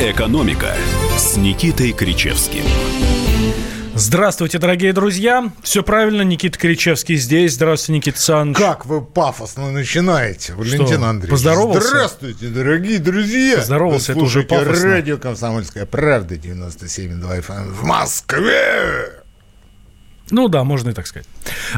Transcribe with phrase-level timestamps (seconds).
[0.00, 0.76] «Экономика»
[1.16, 2.62] с Никитой Кричевским.
[3.94, 5.50] Здравствуйте, дорогие друзья.
[5.64, 7.54] Все правильно, Никита Кричевский здесь.
[7.54, 8.56] Здравствуйте, Никита Саныч.
[8.56, 11.30] Как вы пафосно начинаете, Валентин Андреевич.
[11.30, 11.88] Поздоровался?
[11.88, 13.56] Здравствуйте, дорогие друзья.
[13.56, 14.84] Поздоровался, это уже пафосно.
[14.84, 19.14] радио «Комсомольская правда» 97,2 FM эм в Москве.
[20.30, 21.26] Ну да, можно и так сказать.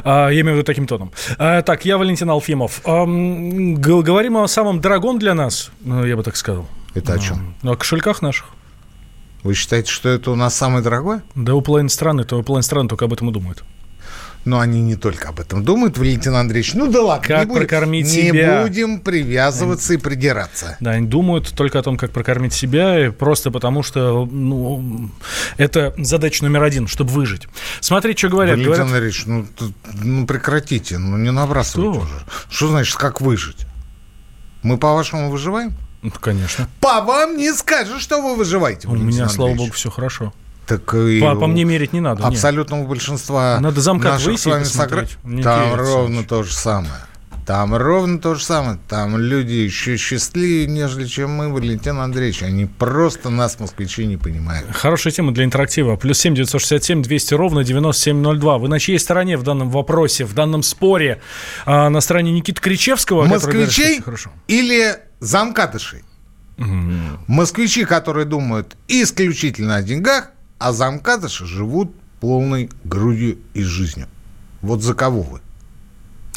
[0.05, 1.11] А, я имею в виду таким тоном.
[1.39, 2.83] А, так, я Валентин Алфимов.
[2.85, 6.69] Говорим о самом дорогом для нас, ну, я бы так сказал.
[6.95, 7.55] Это о чем?
[7.63, 8.47] Ну, о кошельках наших.
[9.43, 11.23] Вы считаете, что это у нас самое дорогое?
[11.35, 13.65] Да у половины страны, то у половины страны только об этом и думают.
[14.47, 16.73] Но они не только об этом думают, Валентин Андреевич.
[16.73, 18.63] Ну да ладно, Как не будем, прокормить не себя.
[18.63, 20.79] будем привязываться и придираться.
[20.81, 25.11] Да, они думают только о том, как прокормить себя, и просто потому что ну,
[25.59, 27.49] это задача номер один, чтобы выжить.
[27.81, 28.55] Смотри, что говорят.
[28.57, 29.47] Валентин говорят Андреевич, ну,
[30.03, 32.07] ну прекратите, ну не набрасывайте Что?
[32.07, 32.25] уже.
[32.49, 33.67] Что значит, как выжить?
[34.63, 35.75] Мы, по-вашему, выживаем?
[36.03, 36.69] Ну, конечно.
[36.81, 38.89] По вам не скажешь, что вы выживаете.
[38.89, 40.33] У меня, слава богу, все хорошо.
[40.67, 42.23] Так и По, по мне мерить не надо.
[42.23, 42.33] нет.
[42.33, 46.93] абсолютного большинства Надо замкат наших с вами согра- Там ровно то же самое.
[47.45, 48.79] Там ровно то же самое.
[48.89, 52.45] Там люди еще счастливее, нежели чем мы, Валентин Андреевич.
[52.45, 54.69] Они просто нас, москвичи, не понимают.
[54.73, 55.97] Хорошая тема для интерактива.
[55.97, 58.59] Плюс семь девятьсот шестьдесят семь двести ровно девяносто семь ноль два.
[58.59, 61.21] Вы на чьей стороне в данном вопросе, в данном споре?
[61.67, 63.25] А, на стороне Никиты Кричевского?
[63.25, 64.31] говорит, Москвичей всё хорошо.
[64.47, 66.03] или замкадышей?
[67.27, 74.09] Москвичи, которые думают исключительно о деньгах, а замкадыши живут полной грудью и жизнью.
[74.61, 75.41] Вот за кого вы?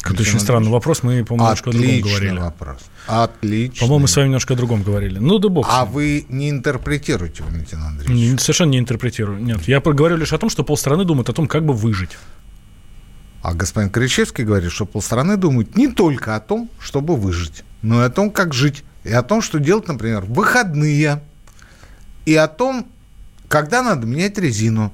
[0.02, 1.02] Это очень странный вопрос.
[1.02, 2.38] Мы, по-моему, немножко о другом говорили.
[2.38, 2.78] вопрос.
[3.06, 3.80] Отлично.
[3.80, 5.18] По-моему, мы с вами немножко о другом говорили.
[5.18, 5.66] Ну, да бог.
[5.70, 8.32] А вы не интерпретируете, Валентин Андреевич.
[8.32, 9.42] Не- Совершенно не интерпретирую.
[9.42, 12.16] Нет, я говорю лишь о том, что полстраны думают о том, как бы выжить.
[13.42, 18.06] А господин Кричевский говорит, что полстраны думают не только о том, чтобы выжить, но и
[18.06, 18.82] о том, как жить.
[19.04, 21.22] И о том, что делать, например, в выходные.
[22.24, 22.86] И о том,
[23.48, 24.92] когда надо менять резину.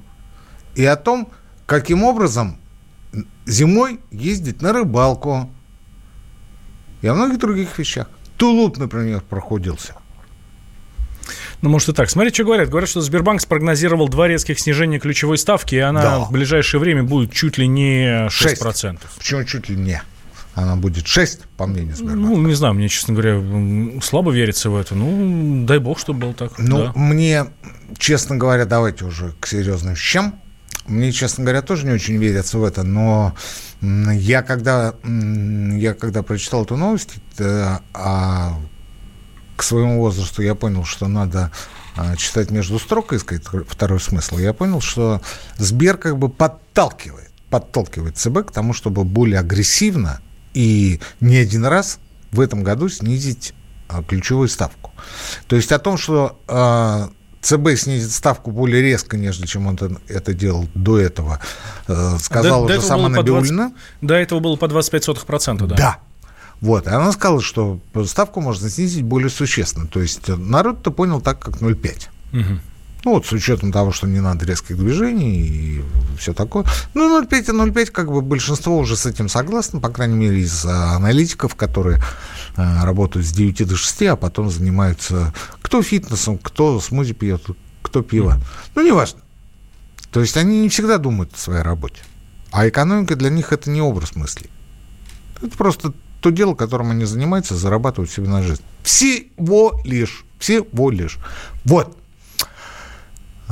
[0.75, 1.31] И о том,
[1.65, 2.57] каким образом
[3.45, 5.49] зимой ездить на рыбалку.
[7.01, 8.09] И о многих других вещах.
[8.35, 9.95] Тулуп, например, проходился.
[11.61, 12.09] Ну, может и так.
[12.09, 12.69] Смотри, что говорят.
[12.69, 16.19] Говорят, что Сбербанк спрогнозировал два резких снижения ключевой ставки, и она Да.
[16.19, 18.29] в ближайшее время будет чуть ли не 6%.
[18.31, 19.17] Шесть.
[19.17, 20.01] Почему чуть ли не?
[20.53, 22.21] Она будет 6, по мнению Сбербанка.
[22.21, 24.95] Ну, не знаю, мне, честно говоря, слабо верится в это.
[24.95, 26.59] Ну, дай бог, чтобы было так.
[26.59, 26.91] Ну, да.
[26.95, 27.45] мне,
[27.97, 30.39] честно говоря, давайте уже к серьезным вещам.
[30.87, 33.33] Мне, честно говоря, тоже не очень верится в это, но
[33.81, 38.59] я когда, я когда прочитал эту новость, э, а
[39.55, 41.51] к своему возрасту я понял, что надо
[41.95, 44.37] а, читать между строк и искать второй смысл.
[44.37, 45.21] Я понял, что
[45.57, 50.19] Сбер как бы подталкивает, подталкивает ЦБ к тому, чтобы более агрессивно
[50.53, 51.99] и не один раз
[52.31, 53.53] в этом году снизить
[53.87, 54.91] а, ключевую ставку.
[55.47, 57.09] То есть о том, что а,
[57.41, 61.39] ЦБ снизит ставку более резко, нежели чем он это, делал до этого,
[61.87, 63.73] э, сказала До- до уже этого сама по 20 Набиуллина.
[64.01, 65.75] До этого было по 25 сотых процента, да.
[65.75, 65.97] Да.
[66.61, 69.87] Вот, и она сказала, что ставку можно снизить более существенно.
[69.87, 72.09] То есть народ-то понял так, как 0,5.
[72.31, 72.61] Мгм.
[73.03, 75.81] Ну, вот с учетом того, что не надо резких движений и
[76.17, 76.65] все такое.
[76.93, 80.65] Ну, 0,5 и 0,5, как бы большинство уже с этим согласно, по крайней мере, из
[80.65, 82.01] а, аналитиков, которые
[82.55, 87.43] а, работают с 9 до 6, а потом занимаются кто фитнесом, кто смузи пьет,
[87.81, 88.39] кто пиво.
[88.75, 89.21] Ну, неважно.
[90.11, 92.01] То есть они не всегда думают о своей работе.
[92.51, 94.49] А экономика для них это не образ мысли.
[95.41, 98.61] Это просто то дело, которым они занимаются, зарабатывают себе на жизнь.
[98.83, 100.25] Всего лишь.
[100.37, 101.17] Всего лишь.
[101.63, 101.97] Вот.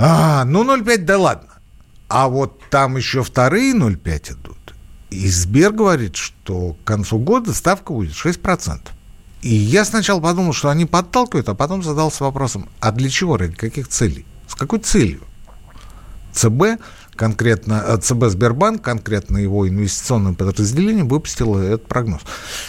[0.01, 1.49] А, ну 0,5, да ладно.
[2.07, 4.57] А вот там еще вторые 0,5 идут.
[5.09, 8.79] И Сбер говорит, что к концу года ставка будет 6%.
[9.41, 13.55] И я сначала подумал, что они подталкивают, а потом задался вопросом, а для чего, ради
[13.55, 14.25] каких целей?
[14.47, 15.21] С какой целью?
[16.33, 16.81] ЦБ,
[17.15, 22.21] конкретно э, ЦБ Сбербанк, конкретно его инвестиционное подразделение, выпустило этот прогноз.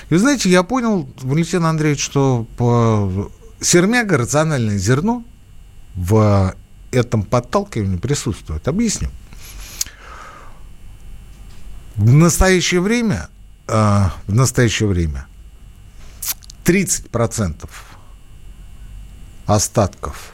[0.09, 3.31] И знаете, я понял, Валентин Андреевич, что по...
[3.61, 5.25] сермяга рациональное зерно
[5.95, 6.55] в
[6.91, 8.67] этом подталкивании присутствует.
[8.69, 9.11] Объясню.
[11.97, 13.29] В настоящее время,
[13.69, 15.27] э, в настоящее время
[16.65, 17.69] 30%
[19.47, 20.33] остатков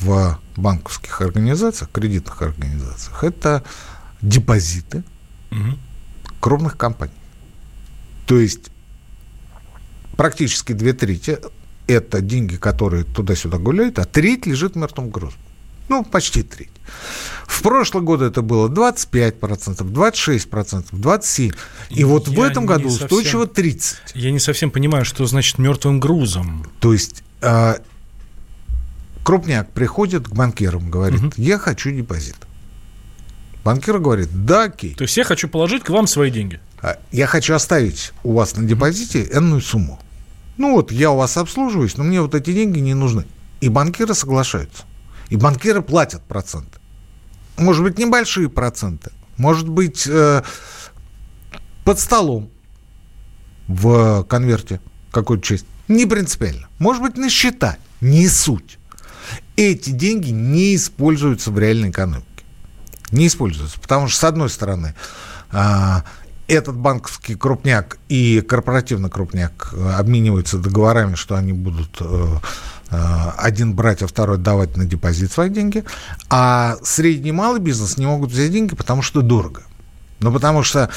[0.00, 3.64] в банковских организациях, кредитных организациях, это
[4.20, 5.02] депозиты
[5.50, 5.78] Мгм.
[6.40, 7.12] крупных компаний.
[8.26, 8.70] То есть
[10.16, 11.38] практически две трети–
[11.86, 15.38] это деньги, которые туда-сюда гуляют, а треть лежит мертвым грузом.
[15.88, 16.70] Ну, почти треть.
[17.46, 21.54] В прошлые годы это было 25%, 26%, 27%.
[21.90, 23.96] И вот в Я этом году совсем- устойчиво 30%.
[24.14, 26.66] Я не совсем понимаю, что значит мертвым грузом.
[26.80, 27.78] То есть а,
[29.24, 31.32] Крупняк приходит к банкирам, говорит, угу.
[31.36, 32.36] я хочу депозит.
[33.64, 34.94] Банкир говорит, да, окей.
[34.94, 36.60] То есть я хочу положить к вам свои деньги.
[36.80, 39.98] А, я хочу оставить у вас на депозите энную сумму.
[40.56, 43.24] Ну вот, я у вас обслуживаюсь, но мне вот эти деньги не нужны.
[43.60, 44.84] И банкиры соглашаются.
[45.28, 46.78] И банкиры платят проценты.
[47.56, 49.10] Может быть, небольшие проценты.
[49.36, 50.42] Может быть, э,
[51.84, 52.50] под столом
[53.66, 54.80] в конверте
[55.10, 55.66] какую-то часть.
[55.88, 56.68] Не принципиально.
[56.78, 57.76] Может быть, на счета.
[58.00, 58.78] Не суть.
[59.56, 62.26] Эти деньги не используются в реальной экономике.
[63.10, 63.80] Не используются.
[63.80, 64.94] Потому что, с одной стороны,
[65.52, 65.96] э,
[66.48, 72.36] этот банковский крупняк и корпоративный крупняк э, обмениваются договорами, что они будут э,
[72.90, 75.84] э, один брать, а второй давать на депозит свои деньги,
[76.30, 79.62] а средний и малый бизнес не могут взять деньги, потому что дорого.
[80.20, 80.90] Ну, потому что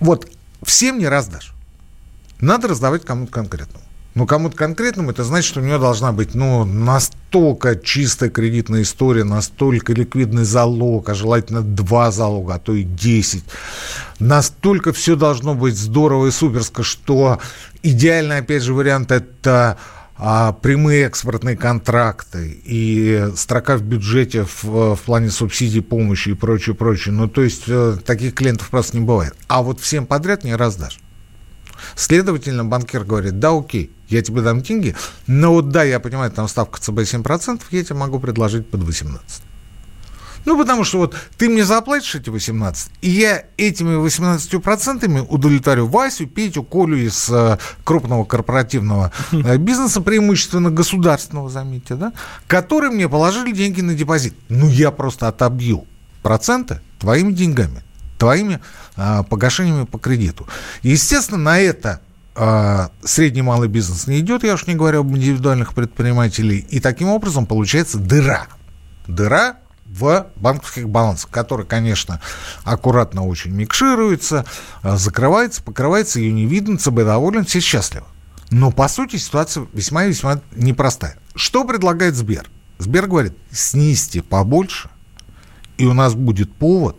[0.00, 0.30] вот
[0.62, 1.52] всем не раздашь.
[2.40, 3.85] Надо раздавать кому-то конкретному.
[4.16, 9.24] Ну, кому-то конкретному, это значит, что у него должна быть, ну, настолько чистая кредитная история,
[9.24, 13.44] настолько ликвидный залог, а желательно два залога, а то и десять.
[14.18, 17.40] Настолько все должно быть здорово и суперско, что
[17.82, 19.76] идеальный, опять же, вариант– это
[20.16, 26.74] а, прямые экспортные контракты и строка в бюджете в, в плане субсидий, помощи и прочее,
[26.74, 27.12] прочее.
[27.12, 29.34] Ну, то есть, э, таких клиентов просто не бывает.
[29.46, 31.00] А вот всем подряд не раздашь.
[31.94, 34.94] Следовательно, банкир говорит, да, окей, я тебе дам деньги,
[35.26, 39.18] но вот да, я понимаю, там ставка ЦБ 7%, я тебе могу предложить под 18%.
[40.46, 46.28] Ну, потому что вот ты мне заплатишь эти 18, и я этими 18% удовлетворю Васю,
[46.28, 52.12] Петю, Колю из э, крупного корпоративного э, бизнеса, преимущественно государственного, заметьте, да,
[52.46, 54.34] которые мне положили деньги на депозит.
[54.48, 55.84] Ну, я просто отобью
[56.22, 57.82] проценты твоими деньгами
[58.18, 58.60] твоими
[58.96, 60.46] а, погашениями по кредиту.
[60.82, 62.00] Естественно, на это
[62.34, 67.08] а, средний малый бизнес не идет, я уж не говорю об индивидуальных предпринимателей, и таким
[67.08, 68.46] образом получается дыра.
[69.06, 72.20] Дыра в банковских балансах, который, конечно,
[72.64, 74.44] аккуратно очень микшируется,
[74.82, 78.06] а, закрывается, покрывается, ее не видно, ЦБ доволен, все счастливы.
[78.50, 81.16] Но, по сути, ситуация весьма и весьма непростая.
[81.34, 82.48] Что предлагает Сбер?
[82.78, 84.90] Сбер говорит, снизьте побольше,
[85.78, 86.96] и у нас будет повод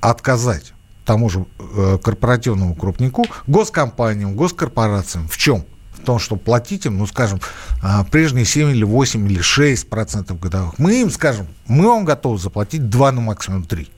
[0.00, 0.72] отказать
[1.10, 5.26] тому же э, корпоративному крупнику, госкомпаниям, госкорпорациям.
[5.26, 5.64] В чем?
[5.92, 7.40] В том, что платить им, ну, скажем,
[7.82, 10.78] э, прежние 7 или 8 или 6 процентов годовых.
[10.78, 13.90] Мы им скажем, мы вам готовы заплатить 2, ну, максимум 3.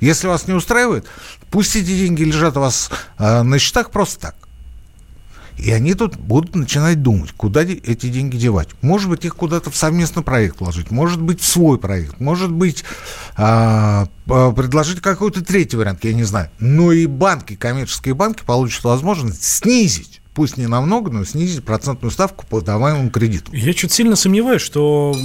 [0.00, 1.06] Если вас не устраивает,
[1.50, 4.45] пусть эти деньги лежат у вас э, на счетах просто так.
[5.58, 8.68] И они тут будут начинать думать, куда эти деньги девать.
[8.82, 12.84] Может быть, их куда-то в совместный проект вложить, может быть, свой проект, может быть,
[13.36, 16.50] а, предложить какой-то третий вариант, я не знаю.
[16.58, 22.44] Но и банки, коммерческие банки получат возможность снизить пусть не намного, но снизить процентную ставку
[22.46, 23.50] по даваемому кредиту.
[23.54, 25.16] Я чуть сильно сомневаюсь, что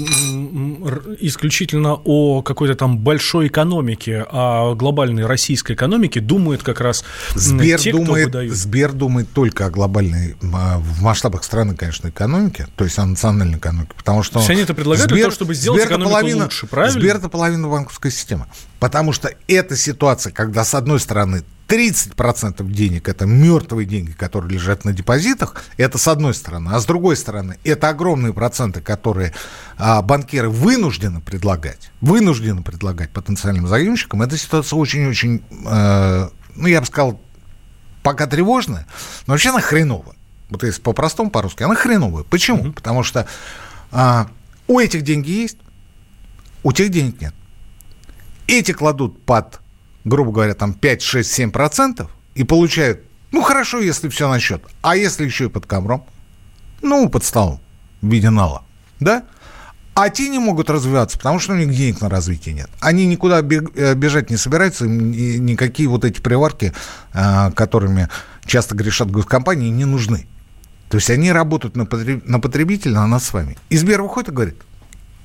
[1.20, 7.04] исключительно о какой-то там большой экономике, о глобальной российской экономике думают как раз
[7.36, 8.54] Сбер те, думает, кто выдают.
[8.56, 13.58] Сбер думает только о глобальной, а, в масштабах страны, конечно, экономике, то есть о национальной
[13.58, 14.36] экономике, потому что...
[14.36, 17.02] То есть они это предлагают Сбер, для того, чтобы сделать Сбер экономику половина, лучше, правильно?
[17.02, 18.46] Сбер– это половина банковской системы.
[18.80, 24.84] Потому что эта ситуация, когда, с одной стороны, 30% денег– это мертвые деньги, которые лежат
[24.84, 26.72] на депозитах, это с одной стороны.
[26.74, 29.34] А с другой стороны, это огромные проценты, которые
[29.78, 34.22] а, банкиры вынуждены предлагать, вынуждены предлагать потенциальным заемщикам.
[34.22, 37.22] Эта ситуация очень-очень, э, ну, я бы сказал,
[38.04, 38.86] пока тревожная,
[39.26, 40.18] но вообще она хреновая.
[40.50, 42.26] Вот если по-простому, по-русски, она хреновая.
[42.26, 42.66] Почему?
[42.66, 42.74] Mm-hmm.
[42.74, 43.26] Потому что
[43.92, 44.28] а,
[44.68, 45.58] у этих деньги есть,
[46.64, 47.34] у тех денег нет.
[48.48, 49.62] Эти кладут под,
[50.06, 54.64] грубо говоря, там 5, 6, 7 процентов и получают, ну, хорошо, если все на счет.
[54.82, 56.06] А если еще и под ковром?
[56.82, 57.60] Ну, под столом
[58.02, 58.64] в виде нала.
[59.00, 59.24] Да?
[59.94, 62.70] А те не могут развиваться, потому что у них денег на развитие нет.
[62.80, 66.74] Они никуда э, бежать не собираются, никакие вот эти приварки,
[67.14, 68.08] э, которыми
[68.46, 70.28] часто грешат госкомпании, не нужны.
[70.90, 73.58] То есть они работают на, потребителя, а нас с вами.
[73.70, 74.56] И Сбер выходит и говорит,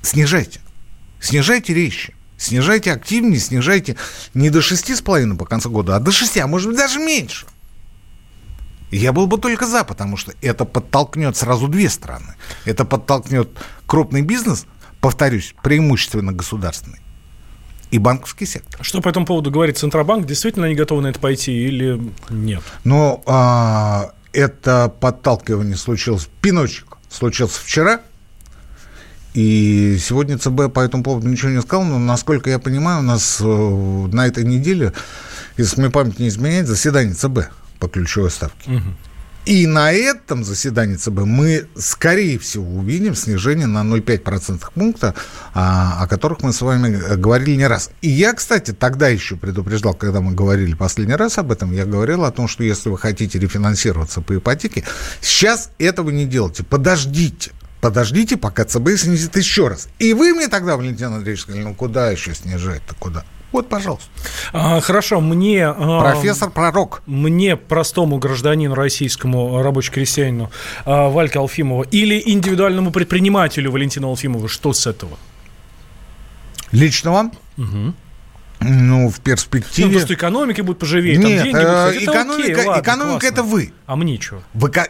[0.01, 0.59] снижайте,
[1.19, 2.13] снижайте речи.
[2.37, 3.97] Снижайте активнее, снижайте
[4.33, 7.47] не до 6,5 по концу года, а до 6, а может быть даже меньше.
[8.91, 12.35] Я был бы только за, потому что это подтолкнет сразу две страны.
[12.63, 13.49] Это подтолкнет
[13.85, 14.65] крупный бизнес,
[15.01, 16.99] повторюсь, преимущественно государственный,
[17.91, 18.81] и банковский сектор.
[18.83, 20.25] Что по этому поводу говорит Центробанк?
[20.25, 22.63] Действительно они готовы на это пойти или нет?
[22.83, 28.01] Ну, а, это подталкивание случилось, пиночек случился вчера–
[29.33, 33.37] и сегодня ЦБ по этому поводу ничего не сказал, но, насколько я понимаю, у нас
[33.39, 34.93] э, на этой неделе,
[35.57, 38.71] если мне память не изменяет, заседание ЦБ по ключевой ставке.
[38.71, 38.83] Угу.
[39.47, 45.15] И на этом заседании ЦБ мы, скорее всего, увидим снижение на 0,5% пункта,
[45.53, 47.91] а, о которых мы с вами э, говорили не раз.
[48.01, 52.25] И я, кстати, тогда еще предупреждал, когда мы говорили последний раз об этом, я говорил
[52.25, 54.83] о том, что если вы хотите рефинансироваться по ипотеке,
[55.21, 57.51] сейчас этого не делайте, подождите.
[57.81, 59.89] Подождите, пока ЦБ снизит еще раз.
[59.99, 63.23] И вы мне тогда, Валентин Андреевич, сказали, ну куда еще снижать-то, куда?
[63.51, 64.09] Вот, пожалуйста.
[64.51, 65.67] А, хорошо, мне...
[65.67, 67.01] А, Профессор Пророк.
[67.05, 70.51] Мне, простому гражданину российскому, рабочему-крестьянину
[70.85, 75.17] а, Вальке Алфимову или индивидуальному предпринимателю Валентину Алфимову, что с этого?
[76.71, 77.31] Лично вам?
[77.57, 77.93] Угу.
[78.59, 79.87] Ну, в перспективе...
[79.87, 82.03] Ну, просто экономика будет поживее, Нет, там деньги э, будут.
[82.03, 83.73] экономика, окей, ладно, экономика это вы.
[83.85, 84.41] А мне что?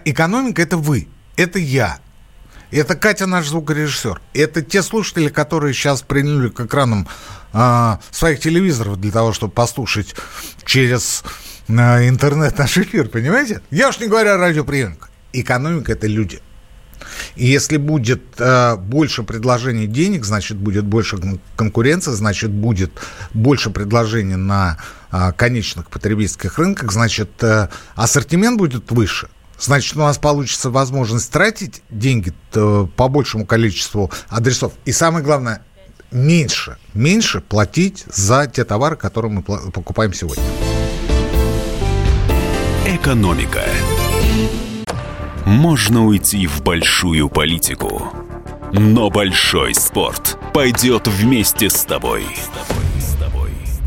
[0.05, 1.07] Экономика это вы.
[1.35, 1.99] Это я.
[2.71, 4.19] Это Катя, наш звукорежиссер.
[4.33, 7.07] Это те слушатели, которые сейчас приняли к экранам
[7.53, 10.15] а, своих телевизоров для того, чтобы послушать
[10.65, 11.23] через
[11.69, 13.61] а, интернет наш эфир, понимаете?
[13.71, 15.09] Я уж не говорю о радиоприемниках.
[15.31, 16.41] Экономика– это люди.
[17.35, 21.17] И если будет э, больше предложений денег, значит, будет больше
[21.55, 22.91] конкуренции, значит, будет
[23.33, 24.77] больше предложений на
[25.11, 29.29] э, конечных потребительских рынках, значит, э, ассортимент будет выше.
[29.59, 34.73] Значит, у нас получится возможность тратить деньги э, по большему количеству адресов.
[34.85, 35.61] И самое главное,
[36.11, 40.43] меньше, меньше платить за те товары, которые мы покупаем сегодня.
[42.85, 43.63] Экономика.
[45.45, 48.11] Можно уйти в большую политику,
[48.73, 52.25] но большой спорт пойдет вместе с тобой.
[52.35, 52.96] С тобой.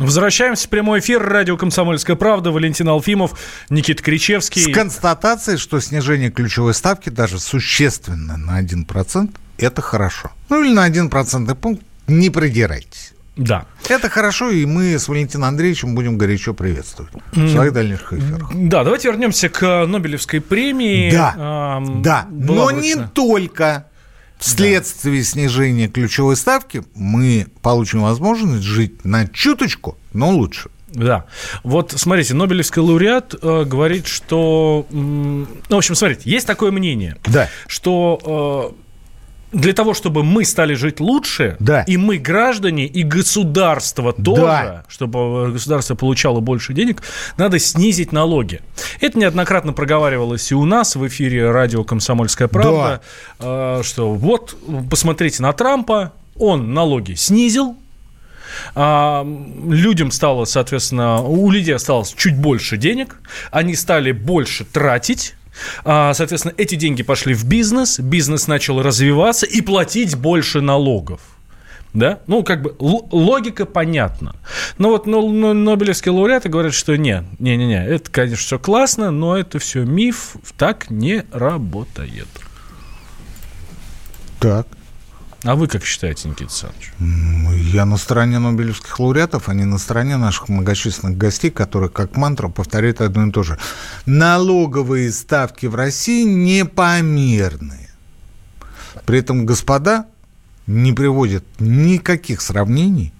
[0.00, 1.22] Возвращаемся в прямой эфир.
[1.22, 2.50] Радио «Комсомольская правда».
[2.50, 3.38] Валентин Алфимов,
[3.68, 4.62] Никита Кричевский.
[4.62, 10.30] С констатацией, что снижение ключевой ставки даже существенно на 1%, это хорошо.
[10.48, 13.12] Ну или на 1% пункт не придирайтесь.
[13.36, 13.66] Да.
[13.90, 18.50] Это хорошо, и мы с Валентином Андреевичем будем горячо приветствовать в своих дальнейших эфирах.
[18.54, 21.10] Да, давайте вернемся к Нобелевской премии.
[21.10, 23.86] Да, эм, да, но не только.
[24.40, 25.24] Вследствие да.
[25.24, 30.70] снижения ключевой ставки мы получим возможность жить на чуточку, но лучше.
[30.88, 31.26] Да.
[31.62, 34.86] Вот смотрите, Нобелевский лауреат э, говорит, что...
[34.90, 37.48] Э, ну, в общем, смотрите, есть такое мнение, да.
[37.68, 38.89] что э,
[39.52, 41.82] для того, чтобы мы стали жить лучше, да.
[41.82, 44.84] и мы граждане, и государство тоже, да.
[44.88, 47.02] чтобы государство получало больше денег,
[47.36, 48.60] надо снизить налоги.
[49.00, 53.00] Это неоднократно проговаривалось и у нас в эфире радио «Комсомольская правда»,
[53.38, 53.80] да.
[53.80, 54.56] Э, что вот,
[54.88, 57.76] посмотрите на Трампа, он налоги снизил,
[58.74, 59.26] а,
[59.68, 63.16] людям стало, соответственно, у людей осталось чуть больше денег,
[63.50, 65.34] они стали больше тратить,
[65.84, 71.20] соответственно, эти деньги пошли в бизнес, бизнес начал развиваться и платить больше налогов.
[71.92, 72.20] Да?
[72.26, 74.36] Ну, как бы логика понятна.
[74.78, 78.58] Но вот но, но, Нобелевские лауреаты говорят, что не, не, не, не, это, конечно, все
[78.58, 82.28] классно, но это все миф, так не работает.
[84.38, 84.66] Так.
[85.42, 86.92] А вы как считаете, Никита Александрович?
[87.72, 92.50] Я на стороне Нобелевских лауреатов, а не на стороне наших многочисленных гостей, которые как мантру
[92.50, 93.58] повторяют одно и то же.
[94.04, 97.88] Налоговые ставки в России непомерные.
[99.06, 100.06] При этом господа
[100.66, 103.14] не приводят никаких сравнений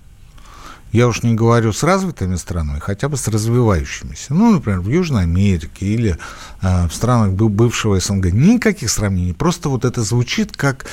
[0.93, 4.35] я уж не говорю с развитыми странами, хотя бы с развивающимися.
[4.35, 6.19] Ну, например, в Южной Америке или
[6.63, 8.33] э, в странах бывшего СНГ.
[8.33, 9.33] Никаких сравнений.
[9.33, 10.87] Просто вот это звучит как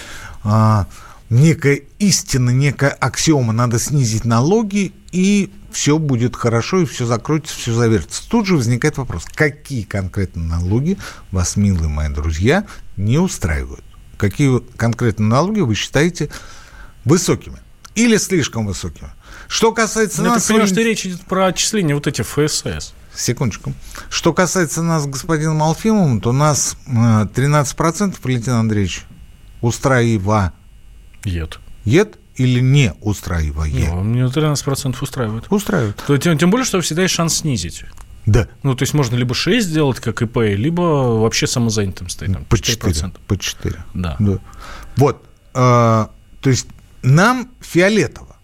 [0.43, 0.85] э,
[1.29, 7.73] некая истина, некая аксиома, надо снизить налоги, и все будет хорошо, и все закроется, все
[7.73, 8.27] завершится.
[8.29, 10.97] Тут же возникает вопрос, какие конкретно налоги
[11.31, 12.65] вас, милые мои друзья,
[12.95, 13.83] не устраивают?
[14.17, 16.29] Какие конкретно налоги вы считаете
[17.05, 17.57] высокими
[17.95, 19.09] или слишком высокими?
[19.47, 20.43] Что касается Я нас...
[20.43, 22.93] Я понимаю, что речь идет про отчисление вот эти ФСС.
[23.15, 23.73] Секундочку.
[24.09, 29.05] Что касается нас с господином Алфимовым, то нас 13%, э, Валентин Андреевич,
[29.61, 30.53] устраивает
[31.27, 31.59] Ед.
[31.85, 33.73] Ед или не устраивает?
[33.73, 35.45] Ну, мне 13% устраивает.
[35.49, 36.03] Устраивает.
[36.05, 37.83] То, тем, тем более, что всегда есть шанс снизить.
[38.25, 38.47] Да.
[38.61, 42.33] Ну, то есть можно либо 6 сделать, как ИП, либо вообще самозанятым стоит.
[42.33, 42.93] Там, по 4.
[42.93, 43.15] 4%.
[43.25, 43.75] По 4.
[43.93, 44.15] Да.
[44.19, 44.37] да.
[44.97, 45.23] Вот.
[45.53, 46.07] Э,
[46.41, 46.67] то есть
[47.03, 48.35] нам фиолетово.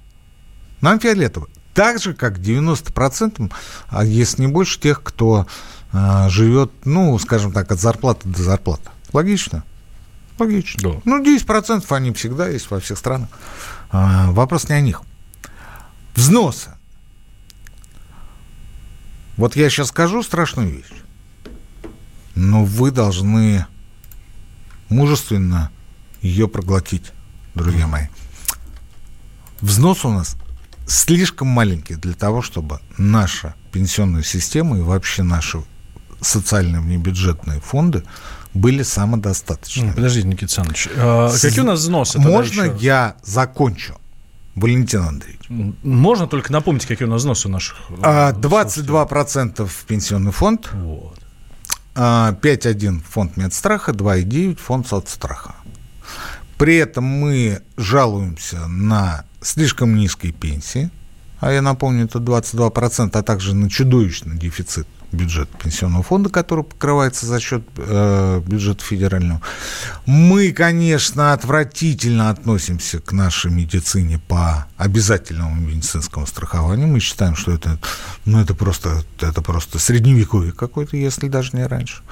[0.81, 1.47] Нам фиолетово.
[1.73, 3.51] Так же, как 90%,
[3.87, 5.47] а если не больше, тех, кто
[5.91, 8.89] а, живет, ну, скажем так, от зарплаты до зарплаты.
[9.11, 9.63] Логично?
[10.39, 10.93] Логично.
[10.93, 11.01] Да.
[11.05, 13.29] Ну, 10% они всегда есть во всех странах.
[13.91, 15.01] А, вопрос не о них.
[16.15, 16.71] Взносы.
[19.37, 21.03] Вот я сейчас скажу страшную вещь.
[22.35, 23.65] Но вы должны
[24.89, 25.71] мужественно
[26.21, 27.11] ее проглотить,
[27.53, 28.07] друзья мои.
[29.61, 30.35] Взнос у нас
[30.87, 35.63] слишком маленький для того, чтобы наша пенсионная система и вообще наши
[36.23, 38.03] социальные внебюджетные фонды
[38.53, 39.93] были самодостаточны.
[39.93, 41.41] Подождите, Никита Александрович, а С...
[41.41, 42.19] какие у нас взносы?
[42.19, 42.77] Можно еще?
[42.79, 43.95] я закончу?
[44.55, 45.47] Валентин Андреевич.
[45.49, 47.77] Можно только напомнить, какие у нас взносы наших?
[47.89, 50.69] 22% э, в пенсионный фонд.
[50.73, 51.19] Вот.
[51.95, 55.55] 5,1 фонд медстраха, 2,9 фонд соцстраха.
[56.57, 60.89] При этом мы жалуемся на слишком низкие пенсии,
[61.43, 67.25] а я напомню, это 22%, а также на чудовищный дефицит бюджет пенсионного фонда, который покрывается
[67.25, 69.41] за счет э, бюджета федерального.
[70.05, 76.87] Мы, конечно, отвратительно относимся к нашей медицине по обязательному медицинскому страхованию.
[76.87, 77.77] Мы считаем, что это,
[78.23, 82.03] ну, это просто, это просто средневековье какое-то, если даже не раньше.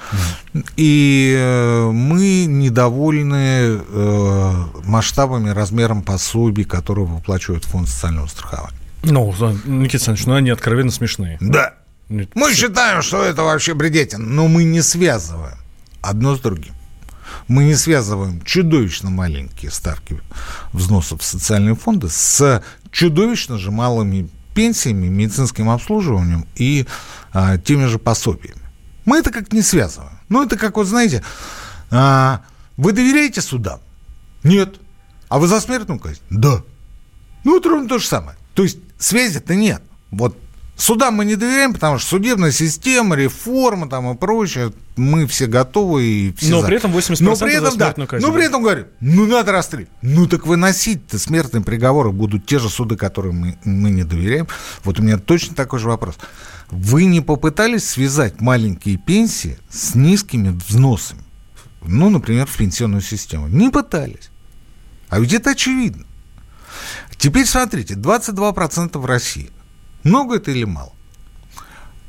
[0.52, 0.66] Mm.
[0.76, 8.81] И э, мы недовольны э, масштабами, размером пособий, которые выплачивает фонд социального страхования.
[9.02, 11.38] Ну, Никита Александрович, ну они откровенно смешные.
[11.40, 11.74] Да.
[12.08, 15.58] Мы считаем, что это вообще бредетин, но мы не связываем
[16.02, 16.74] одно с другим.
[17.48, 20.20] Мы не связываем чудовищно маленькие ставки
[20.72, 26.86] взносов в социальные фонды с чудовищно же малыми пенсиями, медицинским обслуживанием и
[27.32, 28.60] а, теми же пособиями.
[29.06, 30.18] Мы это как не связываем.
[30.28, 31.24] Ну, это как, вот знаете,
[31.90, 32.42] а,
[32.76, 33.80] вы доверяете судам?
[34.44, 34.76] Нет.
[35.28, 36.20] А вы за смертную казнь?
[36.30, 36.62] Да.
[37.44, 38.36] Ну, это ровно то же самое.
[38.54, 39.82] То есть связи-то нет.
[40.10, 40.36] Вот
[40.74, 46.02] Судам мы не доверяем, потому что судебная система, реформа там и прочее, мы все готовы
[46.02, 46.66] и все Но за.
[46.66, 48.24] при этом 80% но при этом, да, казнь.
[48.24, 49.90] Но при этом говорим, ну надо расстрелять.
[50.00, 54.48] Ну так выносить-то смертные приговоры будут те же суды, которым мы, мы не доверяем.
[54.82, 56.16] Вот у меня точно такой же вопрос.
[56.70, 61.22] Вы не попытались связать маленькие пенсии с низкими взносами?
[61.82, 63.46] Ну, например, в пенсионную систему.
[63.46, 64.30] Не пытались.
[65.10, 66.06] А ведь это очевидно.
[67.22, 69.50] Теперь смотрите, 22% в России–
[70.02, 70.92] много это или мало?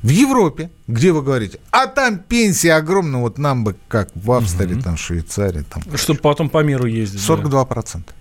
[0.02, 4.74] В Европе, где вы говорите, а там пенсия огромная, вот нам бы как в Австрии,
[4.74, 4.82] угу.
[4.82, 5.62] там, Швейцарии.
[5.70, 7.22] Там, Чтобы потом по миру ездить.
[7.22, 8.02] 42%.
[8.04, 8.14] Да.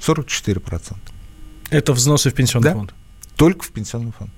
[0.00, 0.96] 44%.
[1.68, 2.74] Это взносы в пенсионный да?
[2.74, 2.94] фонд?
[3.36, 4.30] Только в пенсионный фонд.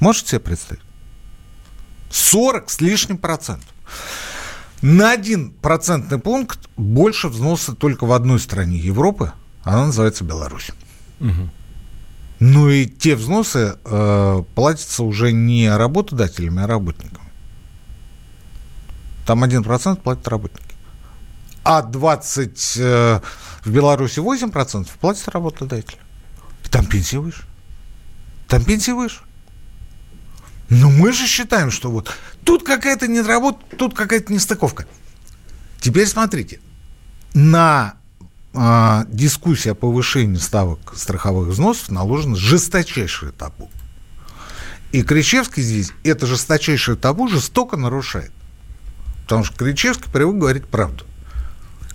[0.00, 0.82] Можете себе представить?
[2.10, 3.70] 40 с лишним процентов.
[4.82, 9.32] На один процентный пункт больше взноса только в одной стране Европы.
[9.62, 10.70] Она называется Беларусь.
[11.20, 11.50] Угу.
[12.40, 17.28] Ну и те взносы э, платятся уже не работодателями, а работниками.
[19.26, 20.74] Там 1% платят работники.
[21.64, 23.20] А 20 э,
[23.64, 25.98] в Беларуси 8% платят работодатели.
[26.70, 27.44] Там пенсии выше.
[28.46, 29.20] Там пенсии выше.
[30.70, 32.10] Но мы же считаем, что вот
[32.44, 34.86] тут какая-то недоработка, тут какая-то нестыковка.
[35.80, 36.60] Теперь смотрите.
[37.34, 37.94] На
[38.54, 43.70] а, дискуссия о повышении ставок страховых взносов наложена жесточайшее табу.
[44.92, 48.32] И Кричевский здесь это жесточайшее табу жестоко нарушает.
[49.24, 51.04] Потому что Кричевский привык говорить правду.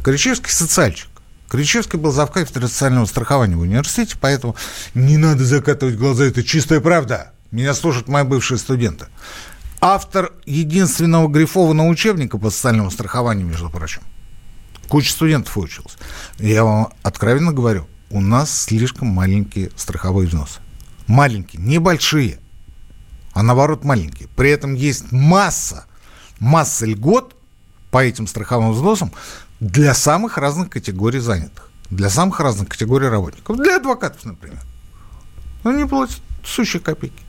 [0.04, 1.10] Кричевский социальчик.
[1.50, 4.56] Кричевский был завкафедрой социального страхования в университете, поэтому
[4.94, 7.32] не надо закатывать глаза, это чистая правда.
[7.52, 9.06] Меня слушают мои бывшие студенты.
[9.80, 14.02] Автор единственного грифованного учебника по социальному страхованию, между прочим.
[14.94, 15.98] Куча студентов училась.
[16.38, 20.60] Я вам откровенно говорю, у нас слишком маленькие страховые взносы.
[21.08, 22.40] Маленькие, небольшие,
[23.32, 24.30] а наоборот маленькие.
[24.36, 25.86] При этом есть масса,
[26.38, 27.36] масса льгот
[27.90, 29.12] по этим страховым взносам
[29.60, 34.62] для самых разных категорий занятых, для самых разных категорий работников, для адвокатов, например.
[35.64, 37.24] Они платят сущие копейки.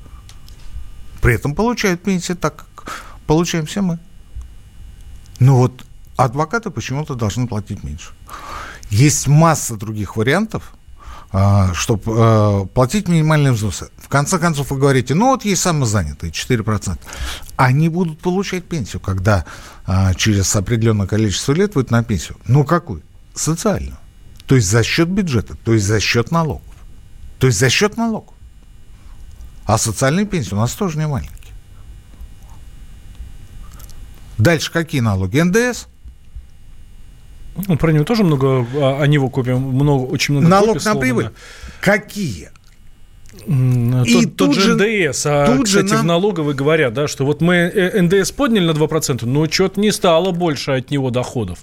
[1.22, 3.98] При этом получают пенсии так, как получаем все мы.
[5.40, 5.82] Ну вот
[6.16, 8.10] адвокаты почему-то должны платить меньше.
[8.90, 10.74] Есть масса других вариантов,
[11.32, 13.90] а, чтобы а, платить минимальные взносы.
[13.96, 16.98] В конце концов, вы говорите, ну вот есть самозанятые, 4%.
[17.56, 19.44] Они будут получать пенсию, когда
[19.86, 22.36] а, через определенное количество лет выйдут на пенсию.
[22.46, 23.02] Ну какую?
[23.34, 23.96] Социальную.
[24.46, 26.62] То есть за счет бюджета, то есть за счет налогов.
[27.38, 28.34] То есть за счет налогов.
[29.66, 31.34] А социальные пенсии у нас тоже не маленькие.
[34.38, 35.40] Дальше какие налоги?
[35.40, 35.86] НДС–
[37.66, 41.00] ну, про него тоже много, а, о него купим, много, очень много Налог купим, на
[41.00, 41.30] прибыль?
[41.80, 42.50] Какие?
[43.46, 46.02] И тот, тот же НДС, а, тут кстати, же нам...
[46.02, 49.90] в налоговой говорят, да, что вот мы э, НДС подняли на 2%, но что-то не
[49.90, 51.60] стало больше от него доходов.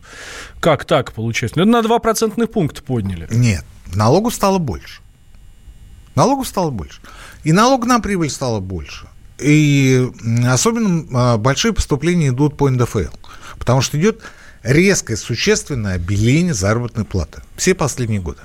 [0.59, 1.57] Как так получается?
[1.57, 3.27] Ну, на 2 процентных пункта подняли.
[3.31, 3.63] Нет,
[3.95, 5.01] налогу стало больше.
[6.15, 6.99] Налогу стало больше.
[7.43, 9.07] И налог на прибыль стало больше.
[9.39, 10.09] И
[10.45, 13.15] особенно а, большие поступления идут по НДФЛ.
[13.57, 14.21] Потому что идет
[14.63, 17.41] резкое, существенное обеление заработной платы.
[17.55, 18.41] Все последние годы.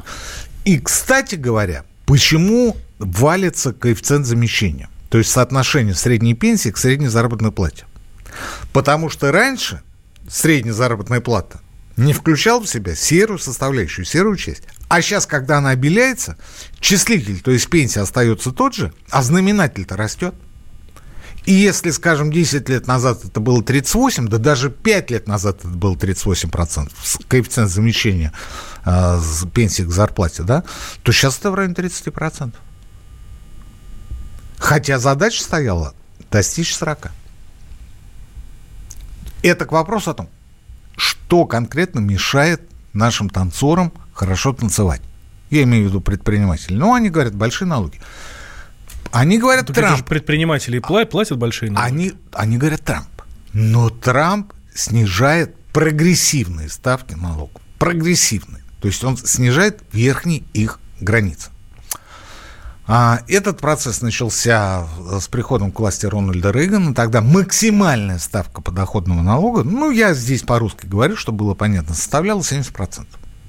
[0.65, 4.89] И, кстати говоря, почему валится коэффициент замещения?
[5.09, 7.85] То есть соотношение средней пенсии к средней заработной плате.
[8.73, 9.83] Потому что раньше
[10.29, 11.61] средняя заработная плата
[11.97, 14.65] не включал в себя серую составляющую, серую часть.
[14.89, 16.37] А сейчас, когда она обеляется,
[16.81, 20.35] числитель, то есть пенсия остается тот же, а знаменатель-то растет.
[21.47, 25.69] И если, скажем, 10 лет назад это было 38, да даже 5 лет назад это
[25.69, 26.91] было 38%,
[27.29, 28.33] коэффициент замещения
[28.85, 29.21] э,
[29.55, 30.65] пенсии к зарплате, да,
[31.05, 32.53] то сейчас это в районе 30%.
[34.59, 35.95] Хотя задача стояла
[36.33, 37.13] достичь 40.
[39.43, 40.29] Это к вопросу о том,
[40.97, 45.03] что конкретно мешает нашим танцорам хорошо танцевать.
[45.51, 46.77] Я имею в виду предпринимателей.
[46.77, 48.01] Ну, они говорят, большие налоги.
[49.17, 50.07] Они говорят, так Трамп.
[50.07, 51.91] предприниматели платят большие налоги.
[51.91, 53.09] Они, они говорят, Трамп.
[53.53, 57.63] Но Трамп снижает прогрессивные ставки налогов.
[57.79, 58.63] Прогрессивные.
[58.81, 61.51] То есть он снижает верхние их границы.
[62.87, 64.87] А, этот процесс начался
[65.19, 66.95] с приходом к власти Рональда Рейгана.
[66.95, 73.07] Тогда максимальная ставка подоходного налога, ну, я здесь по-русски говорю, чтобы было понятно, составляла 70%.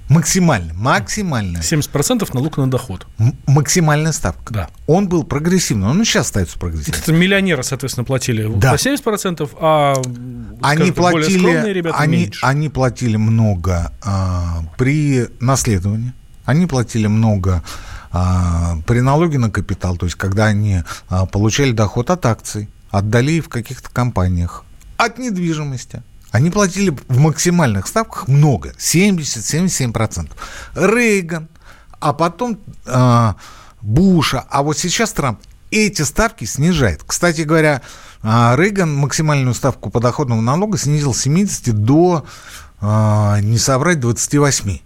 [0.10, 1.62] Максимально, максимальная.
[1.62, 3.06] 70% налог на доход.
[3.20, 4.54] М- максимальная ставка.
[4.54, 4.70] Да.
[4.88, 7.02] Он был прогрессивный, он и сейчас остается прогрессивным.
[7.02, 8.72] Это миллионеры, соответственно, платили да.
[8.72, 9.96] по 70%, а
[10.62, 12.40] они платили, ребята они, меньше.
[12.46, 16.14] Они платили много а, при наследовании,
[16.46, 17.62] они платили много
[18.12, 23.10] а, при налоге на капитал, то есть когда они а, получали доход от акций, от
[23.10, 24.64] долей в каких-то компаниях,
[24.96, 26.02] от недвижимости.
[26.32, 30.30] Они платили в максимальных ставках много, 70-77%.
[30.76, 31.48] Рейган,
[32.00, 33.34] а потом э,
[33.82, 35.40] Буша, а вот сейчас Трамп
[35.72, 37.04] эти ставки снижает.
[37.06, 37.82] Кстати говоря,
[38.24, 42.26] э, Рейган максимальную ставку подоходного налога снизил с 70 до,
[42.82, 44.82] э, не соврать, 28.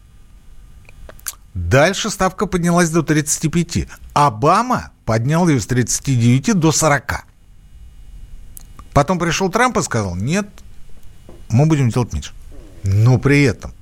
[1.54, 3.88] Дальше ставка поднялась до 35.
[4.14, 7.26] Обама поднял ее с 39 до 40.
[8.94, 10.48] Потом пришел Трамп и сказал, нет,
[11.52, 12.32] мы будем делать меньше.
[12.84, 13.74] Но при этом,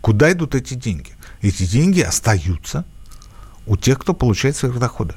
[0.00, 1.10] куда идут эти деньги?
[1.42, 2.84] Эти деньги остаются
[3.66, 5.14] у тех, кто получает сверхдоходы.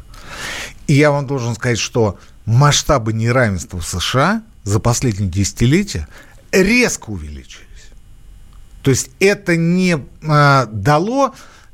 [0.88, 6.08] И я вам должен сказать, что масштабы неравенства в США за последние десятилетия
[6.52, 7.66] резко увеличились.
[8.82, 11.34] То есть это не а, дало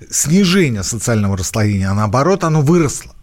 [0.09, 3.13] снижение социального расслоения, а наоборот оно выросло.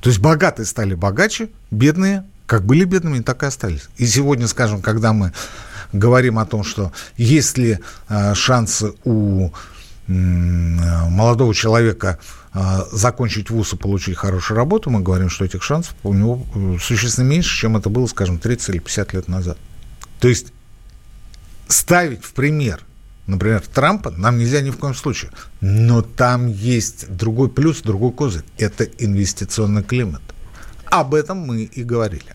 [0.00, 3.88] То есть богатые стали богаче, бедные как были бедными, так и остались.
[3.96, 5.32] И сегодня, скажем, когда мы
[5.92, 9.50] говорим о том, что есть ли э, шансы у
[10.10, 12.18] молодого человека
[12.52, 12.58] э,
[12.90, 17.26] закончить вуз и получить хорошую работу, мы говорим, что этих шансов у него э, существенно
[17.26, 19.56] меньше, чем это было, скажем, 30 или 50 лет назад.
[20.18, 20.52] То есть
[21.68, 22.80] ставить в пример,
[23.28, 25.30] например, Трампа нам нельзя ни в коем случае.
[25.60, 28.44] Но там есть другой плюс, другой козырь.
[28.58, 30.22] Это инвестиционный климат.
[30.86, 32.34] Об этом мы и говорили.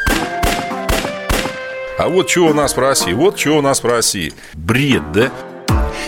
[2.01, 4.33] А вот что у нас в России, вот что у нас в России.
[4.55, 5.31] Бред, да?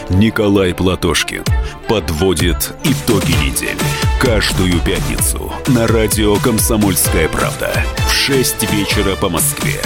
[0.10, 1.44] Николай Платошкин
[1.88, 3.78] подводит итоги недели.
[4.20, 7.72] Каждую пятницу на радио «Комсомольская правда»
[8.08, 9.80] в 6 вечера по Москве.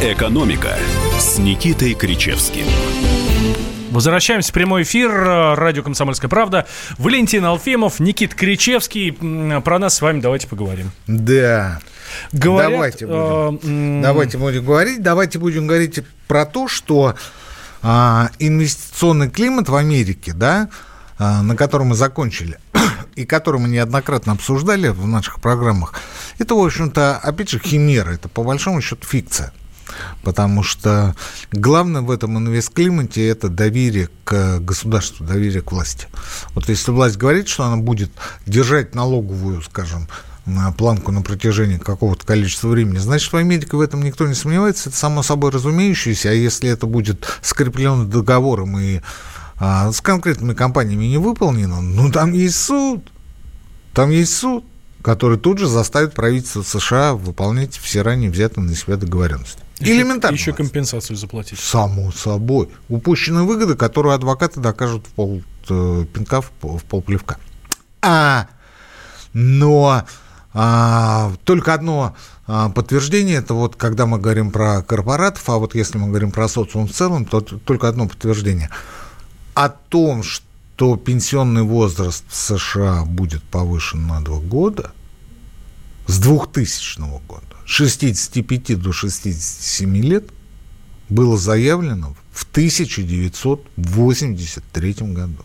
[0.00, 0.78] «Экономика»
[1.18, 2.66] с Никитой Кричевским.
[3.90, 5.10] Возвращаемся в прямой эфир.
[5.56, 6.68] Радио «Комсомольская правда».
[6.96, 9.10] Валентин Алфимов, Никит Кричевский.
[9.62, 10.92] Про нас с вами давайте поговорим.
[11.08, 11.80] Да.
[12.32, 15.02] Говорят, давайте, будем, э, давайте будем говорить.
[15.02, 17.14] Давайте будем говорить про то, что
[17.82, 20.68] э, инвестиционный климат в Америке, да,
[21.18, 22.58] э, на котором мы закончили,
[23.16, 25.94] и который мы неоднократно обсуждали в наших программах,
[26.38, 29.52] это, в общем-то, опять же, химера, это по большому счету фикция.
[30.22, 31.14] Потому что
[31.52, 36.06] главное в этом инвестклимате– это доверие к государству, доверие к власти.
[36.54, 38.12] Вот если власть говорит, что она будет
[38.46, 40.08] держать налоговую, скажем,
[40.76, 44.98] планку на протяжении какого-то количества времени, значит, в Америке в этом никто не сомневается, это
[44.98, 49.00] само собой разумеющееся, а если это будет скреплено договором и
[49.58, 53.10] а, с конкретными компаниями не выполнено, ну, там есть суд,
[53.92, 54.64] там есть суд,
[55.02, 59.62] который тут же заставит правительство США выполнять все ранее взятые на себя договоренности.
[59.78, 60.34] Еще, Элементарно.
[60.34, 61.58] Еще компенсацию заплатить.
[61.58, 62.68] Само собой.
[62.88, 67.38] Упущенные выгоды, которую адвокаты докажут в пол э, пинка, в, пол плевка.
[68.02, 68.46] А,
[69.32, 70.04] но
[70.52, 76.08] только одно а, подтверждение, это вот когда мы говорим про корпоратов, а вот если мы
[76.08, 78.68] говорим про социум в целом, то только одно подтверждение.
[79.54, 84.90] О том, что пенсионный возраст в США будет повышен на два года,
[86.08, 90.28] с 2000 года, 65 до 67 лет
[91.08, 95.44] было заявлено в 1983 году.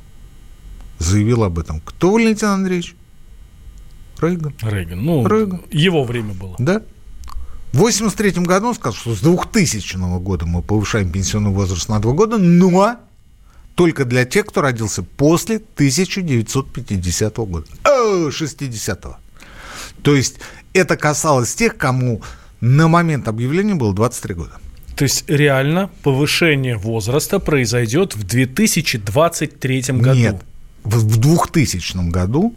[0.98, 2.96] Заявил об этом кто, Валентин Андреевич?
[4.20, 4.54] Рейган.
[4.62, 5.04] Рейган.
[5.04, 5.62] Ну, Рейган.
[5.72, 6.56] его время было.
[6.60, 6.82] Да.
[7.72, 12.14] В 1983 году он сказал, что с 2000 года мы повышаем пенсионный возраст на 2
[12.14, 12.98] года, но
[13.76, 17.68] только для тех, кто родился после 1950 года.
[17.84, 19.18] О, 60-го.
[20.02, 20.40] То есть
[20.74, 22.22] это касалось тех, кому
[22.62, 24.60] на момент объявления было 23 года.
[24.96, 30.18] То есть реально повышение возраста произойдет в 2023 году?
[30.18, 30.42] Нет,
[30.86, 32.56] в 2000 году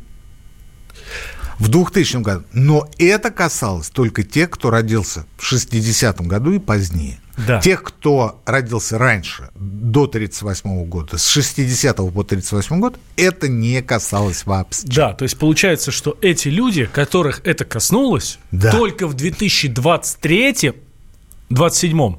[1.59, 2.45] в 2000 году.
[2.53, 7.21] Но это касалось только тех, кто родился в 60 году и позднее.
[7.47, 7.61] Да.
[7.61, 14.45] Тех, кто родился раньше, до 1938 года, с 60 по 1938 год, это не касалось
[14.45, 14.83] вообще.
[14.87, 18.73] Да, то есть получается, что эти люди, которых это коснулось, да.
[18.73, 20.73] только в 2023
[21.51, 22.17] 27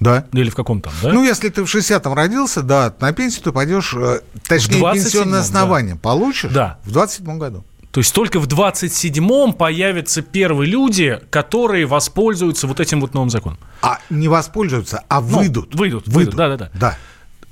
[0.00, 0.26] да.
[0.32, 1.12] Или в каком там, да?
[1.12, 5.94] Ну, если ты в 60-м родился, да, на пенсию ты пойдешь, э, точнее, пенсионное основание
[5.94, 6.00] да.
[6.00, 6.78] получишь да.
[6.84, 7.64] в 27-м году.
[7.98, 13.58] То есть только в 27-м появятся первые люди, которые воспользуются вот этим вот новым законом.
[13.82, 15.74] А не воспользуются, а выйдут.
[15.74, 16.70] Ну, выйдут, выйдут, да-да-да.
[16.74, 16.96] Да.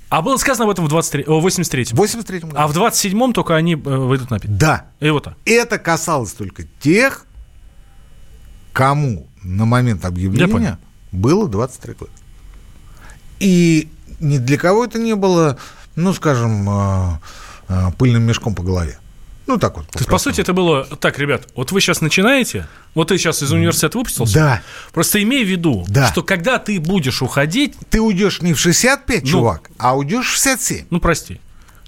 [0.09, 1.98] А было сказано об этом в 23, 83-м.
[1.98, 4.56] 83-м А в 27-м только они э, выйдут на пенсию.
[4.56, 4.85] Да.
[5.00, 5.35] И вот так.
[5.44, 7.26] Это касалось только тех,
[8.72, 10.78] кому на момент объявления
[11.11, 12.12] было 23 года.
[13.40, 15.59] И ни для кого это не было,
[15.96, 17.18] ну, скажем, э,
[17.66, 19.00] э, пыльным мешком по голове.
[19.46, 19.87] Ну, так вот.
[19.88, 23.42] То есть, по сути, это было так, ребят, вот вы сейчас начинаете, вот ты сейчас
[23.42, 24.35] из университета выпустился.
[24.35, 24.62] Да.
[24.92, 26.09] Просто имей в виду, да.
[26.09, 27.74] что когда ты будешь уходить...
[27.90, 30.87] Ты уйдешь не в 65, ну, чувак, а уйдешь в 67.
[30.90, 31.40] Ну, прости.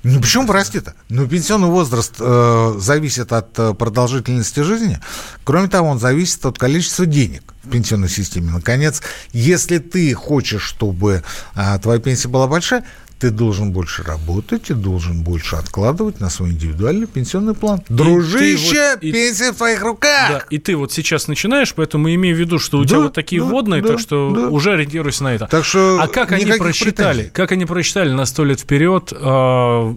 [0.05, 0.94] Ну, почему прости-то?
[1.09, 5.01] Ну, пенсионный возраст э, зависит от э, продолжительности жизни.
[5.44, 8.53] Кроме того, он зависит от количества денег в пенсионной системе.
[8.53, 12.85] Наконец, если ты хочешь, чтобы э, твоя пенсия была большая,
[13.19, 17.83] ты должен больше работать и должен больше откладывать на свой индивидуальный пенсионный план.
[17.89, 20.29] Дружище, вот, пенсия и, в твоих руках!
[20.31, 23.15] Да, и ты вот сейчас начинаешь, поэтому имей в виду, что у да, тебя вот
[23.15, 24.49] такие да, вводные, да, так что да.
[24.49, 25.47] уже ориентируйся на это.
[25.47, 27.17] Так что а как они просчитали?
[27.17, 27.31] Претензий.
[27.33, 29.95] Как они просчитали на сто лет вперед э,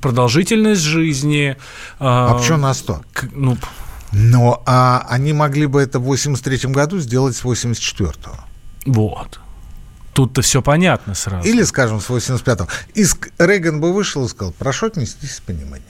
[0.00, 1.56] продолжительность жизни?
[1.56, 1.56] Э,
[2.00, 3.00] а почему на сто?
[3.32, 3.56] ну,
[4.12, 8.36] но а они могли бы это в 83 году сделать с 84-го.
[8.86, 9.40] Вот.
[10.12, 11.48] Тут-то все понятно сразу.
[11.48, 12.68] Или, скажем, с 85-го.
[12.94, 15.84] Иск Рейган бы вышел и сказал, прошу отнестись с пониманием.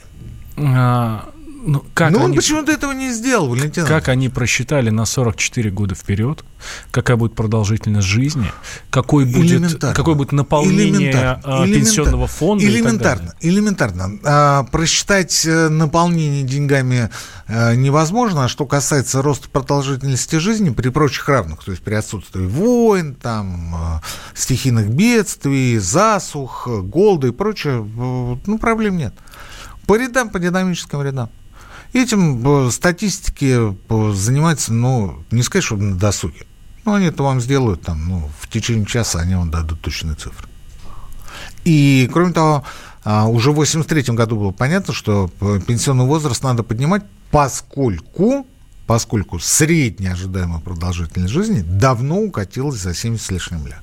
[0.57, 1.29] А,
[1.63, 3.85] ну, как ну он почему-то этого не сделал, Валентин.
[3.85, 6.43] Как они просчитали на 44 года вперед,
[6.89, 8.51] какая будет продолжительность жизни,
[8.89, 12.65] какой будет, какое будет наполнение элементарно, пенсионного фонда.
[12.65, 14.19] Элементарно, элементарно.
[14.23, 17.09] А, просчитать э, наполнение деньгами
[17.47, 22.45] а, невозможно, а что касается роста продолжительности жизни при прочих равных, то есть при отсутствии
[22.45, 24.01] войн, там, а,
[24.33, 29.13] стихийных бедствий, засух, голода и прочее, ну, проблем нет.
[29.85, 31.29] По рядам, по динамическим рядам.
[31.93, 33.57] Этим э, статистики
[33.89, 36.45] э, занимаются, ну, не сказать, что на досуге.
[36.85, 40.47] Ну, они это вам сделают там, ну, в течение часа они вам дадут точные цифры.
[41.63, 42.63] И, кроме того,
[43.03, 48.47] а, уже в 83 году было понятно, что э, пенсионный возраст надо поднимать, поскольку,
[48.87, 53.81] поскольку средняя ожидаемая продолжительность жизни давно укатилась за 70 с лишним лет.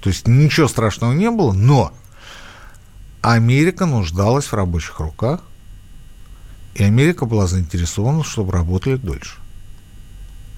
[0.00, 1.92] То есть ничего страшного не было, но
[3.20, 5.40] Америка нуждалась в рабочих руках,
[6.74, 9.36] и Америка была заинтересована, чтобы работали дольше.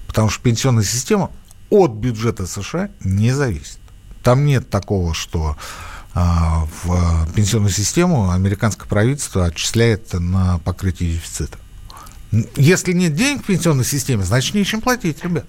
[0.07, 1.31] Потому что пенсионная система
[1.69, 3.79] от бюджета США не зависит.
[4.23, 5.57] Там нет такого, что
[6.13, 11.57] а, в пенсионную систему американское правительство отчисляет на покрытие дефицита.
[12.55, 15.45] Если нет денег в пенсионной системе, значит нечем платить, ребят.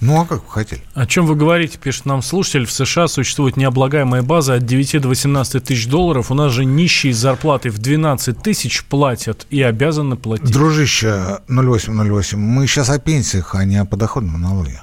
[0.00, 0.82] Ну, а как вы хотели?
[0.94, 2.66] О чем вы говорите, пишет нам слушатель.
[2.66, 6.30] В США существует необлагаемая база от 9 до 18 тысяч долларов.
[6.30, 10.50] У нас же нищие с зарплатой в 12 тысяч платят и обязаны платить.
[10.50, 14.82] Дружище 0808, мы сейчас о пенсиях, а не о подоходном налоге.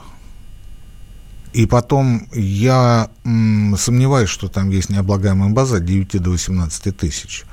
[1.54, 7.44] И потом я м, сомневаюсь, что там есть необлагаемая база от 9 до 18 тысяч.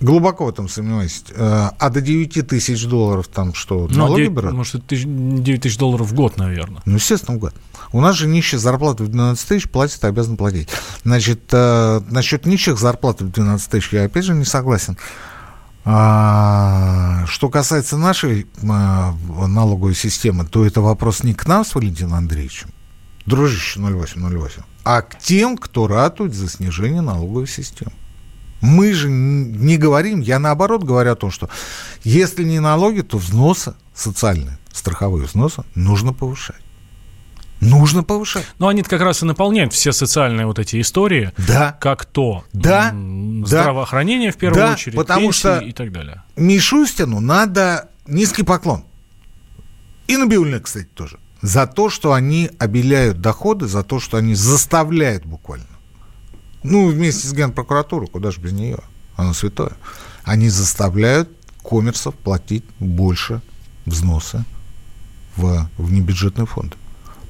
[0.00, 1.24] Глубоко в этом сомневаюсь.
[1.30, 4.52] Э, а до 9 тысяч долларов там что, Ну, налоги 9, берут?
[4.52, 6.82] может, это тысяч- 9 тысяч долларов в год, наверное.
[6.84, 7.54] Ну, естественно, в год.
[7.92, 10.68] У нас же нищие зарплаты в 12 тысяч платят и обязаны платить.
[11.04, 14.98] Значит, э, насчет нищих зарплат в 12 тысяч я опять же не согласен.
[15.88, 19.14] А, что касается нашей а,
[19.46, 22.70] налоговой системы, то это вопрос не к нам с Валентином Андреевичем,
[23.24, 27.92] дружище 0808, а к тем, кто ратует за снижение налоговой системы.
[28.60, 31.48] Мы же не говорим, я наоборот говорю о том, что
[32.04, 36.56] если не налоги, то взносы социальные, страховые взносы нужно повышать.
[37.60, 38.46] Нужно повышать.
[38.58, 41.72] Но они как раз и наполняют все социальные вот эти истории, Да.
[41.80, 42.94] как то Да,
[43.44, 46.22] здравоохранение в первую Да, очередь, потому что- и так далее.
[46.36, 48.84] Мишустину надо низкий поклон.
[50.06, 51.18] И Набиуллина, кстати, тоже.
[51.42, 55.66] За то, что они обеляют доходы, за то, что они заставляют буквально.
[56.66, 58.78] Ну, вместе с Генпрокуратурой, куда же без нее?
[59.16, 59.72] Она святое.
[60.24, 61.30] Они заставляют
[61.62, 63.40] коммерсов платить больше
[63.86, 64.44] взносы
[65.36, 66.76] в, в небюджетные фонды.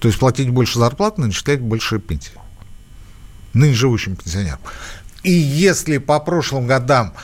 [0.00, 2.32] То есть платить больше зарплат, начислять больше пенсии.
[3.52, 4.58] Ныне живущим пенсионерам.
[5.22, 7.14] И если по прошлым годам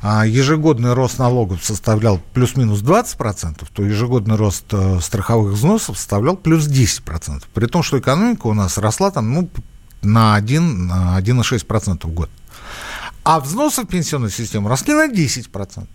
[0.00, 6.68] а, ежегодный рост налогов составлял плюс-минус 20%, то ежегодный рост э, страховых взносов составлял плюс
[6.68, 7.44] 10%.
[7.52, 9.50] При том, что экономика у нас росла там ну,
[10.02, 12.30] на 1, на 1,6% в год.
[13.24, 15.86] А взносы в пенсионную систему росли на 10%.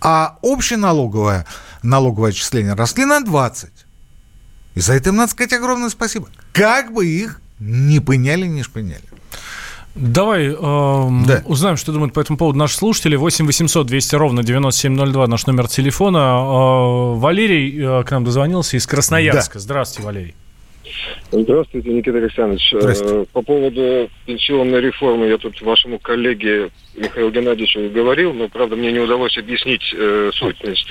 [0.00, 1.46] А общее налоговое,
[1.82, 3.68] налоговое отчисление росли на 20%.
[4.74, 6.28] И за это им надо сказать огромное спасибо.
[6.52, 9.02] Как бы их не пыняли, не шпыняли.
[9.94, 11.42] Давай эм, Да.
[11.44, 13.14] узнаем, что думают по этому поводу наши слушатели.
[13.14, 16.16] 8 800 200 ровно 9702 наш номер телефона.
[16.18, 19.58] Э, Валерий э, к нам дозвонился из Красноярска.
[19.58, 20.34] Здравствуйте, Валерий.
[21.30, 22.68] Здравствуйте, Никита Александрович.
[22.72, 23.22] Здравствуйте.
[23.22, 28.92] Э, По поводу пенсионной реформы я тут вашему коллеге Михаилу Геннадьевичу говорил, но, правда, мне
[28.92, 30.56] не удалось объяснить э, суть.
[30.62, 30.86] Значит,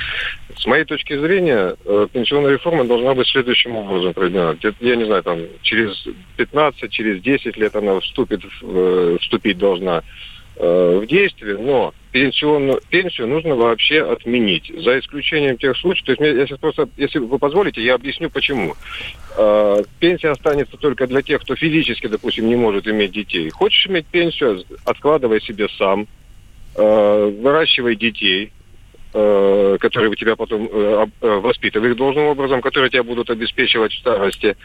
[0.58, 4.58] с моей точки зрения, э, пенсионная реформа должна быть следующим образом проведена.
[4.80, 10.04] Я не знаю, там, через 15, через 10 лет она вступит, э, вступить должна
[10.62, 16.22] э, в действие, но пенсионную, пенсию нужно вообще отменить, за исключением тех случаев, то есть
[16.22, 18.76] мне- я сейчас просто, если вы позволите, я объясню почему.
[19.38, 23.50] Э, Пенсия останется только для тех, кто физически, допустим, не может иметь детей.
[23.50, 26.08] Хочешь иметь пенсию, откладывай себе сам,
[26.76, 28.52] э, выращивай детей,
[29.14, 34.56] э, которые тебя потом э, воспитывают должным образом, которые тебя будут обеспечивать в старости.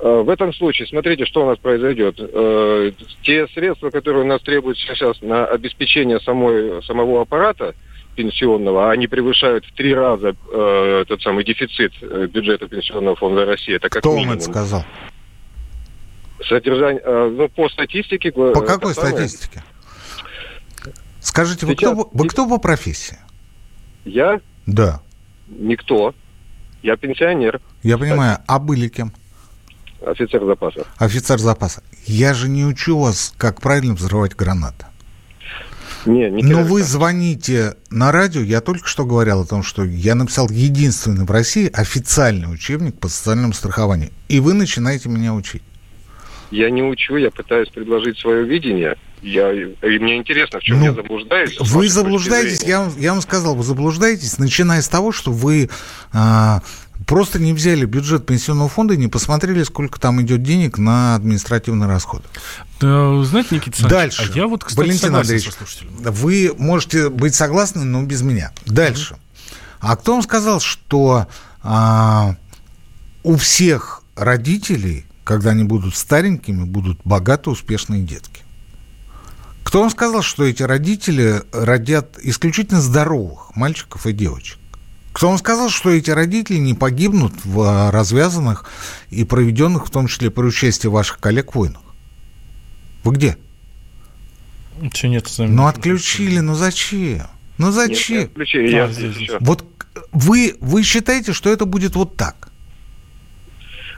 [0.00, 2.16] В этом случае, смотрите, что у нас произойдет.
[2.18, 7.74] Э, Те средства, которые у нас требуются сейчас на обеспечение самой, самого аппарата
[8.14, 13.74] пенсионного, они превышают в три раза э, тот самый дефицит э, бюджета Пенсионного фонда России.
[13.74, 14.36] Это как Кто вам минимум.
[14.38, 14.84] это сказал?
[16.48, 18.28] Содержание, э, ну, по статистике...
[18.28, 19.14] э, По какой самое.
[19.16, 19.62] статистике?
[21.20, 23.18] Скажите, вы Сейчас- кто, вы кто по профессии?
[24.04, 25.00] Я Да,
[25.48, 26.14] никто.
[26.82, 28.38] Я пенсионер, я понимаю.
[28.46, 29.12] А были кем?
[30.04, 30.86] Офицер запаса.
[30.98, 31.82] Офицер запаса.
[32.06, 34.86] Я же не учу вас, как правильно взрывать гранаты.
[36.06, 40.14] Не, не Но вы звоните на радио, я только что говорил о том, что я
[40.14, 44.10] написал единственный в России официальный учебник по социальному страхованию.
[44.28, 45.62] И вы начинаете меня учить.
[46.50, 48.96] Я не учу, я пытаюсь предложить свое видение.
[49.20, 51.58] Я, и мне интересно, в чем Ну, я заблуждаюсь.
[51.60, 55.68] Вы заблуждаетесь, я вам, я вам сказал, вы заблуждаетесь, начиная с того, что вы
[56.12, 56.62] а,
[57.08, 61.88] просто не взяли бюджет пенсионного фонда и не посмотрели, сколько там идет денег на административные
[61.88, 62.24] расходы.
[62.82, 64.32] Э, Знаете, Никита Александрович, Дальше.
[64.32, 65.50] а я вот, кстати, Валентин Андреевич,
[65.90, 68.52] вы можете быть согласны, но без меня.
[68.66, 69.16] Дальше.
[69.80, 71.28] А кто вам сказал, что
[71.62, 72.36] а,
[73.22, 78.42] у всех родителей, когда они будут старенькими, будут богатые, успешные детки?
[79.62, 84.58] Кто вам сказал, что эти родители родят исключительно здоровых мальчиков и девочек?
[85.18, 88.66] Кто вам сказал, что эти родители не погибнут в а, развязанных
[89.10, 91.82] и проведенных, в том числе при участии ваших коллег, войнах?
[93.02, 93.36] Вы где?
[94.92, 97.26] Чё нет, с нами Ну, отключили, ну зачем?
[97.58, 98.16] Ну Нет, зачем?
[98.16, 99.38] не отключили, я А, здесь еще.
[99.40, 99.64] Вот
[100.12, 102.50] вы, вы считаете, что это будет вот так?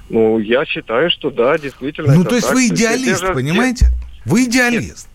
[0.08, 2.14] Ну, я считаю, что да, действительно.
[2.14, 2.56] Ну, это то есть так.
[2.56, 3.90] вы идеалист, понимаете?
[4.24, 5.09] Вы идеалист.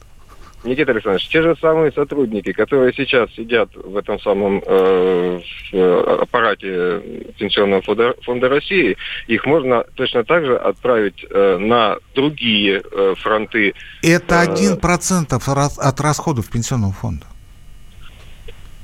[0.66, 5.39] Никита Александрович, те же самые сотрудники, которые сейчас сидят в этом самом э,
[5.72, 7.01] в аппарате
[7.38, 8.97] Пенсионного фонда, фонда России,
[9.28, 13.74] их можно точно так же отправить э, на другие э, фронты.
[14.01, 17.26] Это э, один процент от расходов Пенсионного фонда.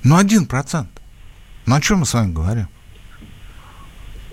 [0.03, 0.89] Ну, один процент.
[1.65, 2.67] Ну, о чем мы с вами говорим?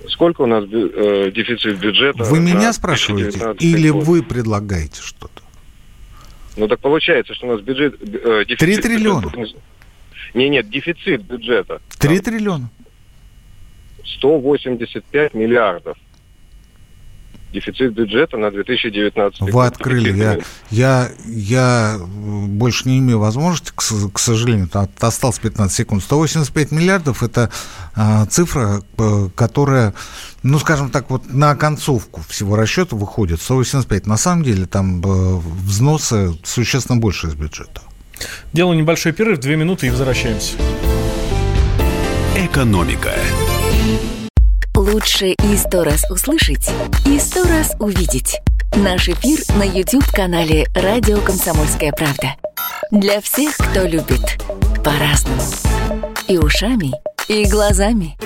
[0.09, 2.24] Сколько у нас э, дефицит бюджета?
[2.24, 4.05] Вы меня спрашиваете или год?
[4.05, 5.42] вы предлагаете что-то?
[6.59, 7.94] Ну так получается, что у нас бюджет...
[8.02, 8.59] Э, дефицит...
[8.59, 9.32] 3 триллиона.
[10.34, 11.80] Не, нет, дефицит бюджета.
[11.98, 12.68] 3 триллиона.
[14.04, 15.96] 185 миллиардов
[17.53, 19.51] дефицит бюджета на 2019 год.
[19.51, 20.16] Вы открыли.
[20.16, 20.38] Я,
[20.70, 23.82] я, я больше не имею возможности, к,
[24.12, 24.68] к сожалению,
[25.01, 26.03] осталось 15 секунд.
[26.03, 27.51] 185 миллиардов– это
[27.94, 29.94] а, цифра, э, которая,
[30.42, 34.07] ну, скажем так, вот на концовку всего расчета выходит 185.
[34.07, 37.82] На самом деле там э, взносы существенно больше из бюджета.
[38.53, 40.57] Делаю небольшой перерыв, две минуты и возвращаемся.
[42.36, 43.12] Экономика.
[44.79, 46.70] Лучше и сто раз услышать,
[47.05, 48.41] и сто раз увидеть.
[48.76, 52.37] Наш эфир на YouTube-канале «Радио Комсомольская правда».
[52.93, 54.41] Для всех, кто любит
[54.85, 55.43] по-разному.
[56.29, 56.93] И ушами,
[57.26, 58.16] и глазами.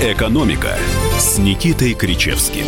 [0.00, 0.78] «Экономика»
[1.18, 2.66] с Никитой Кричевским.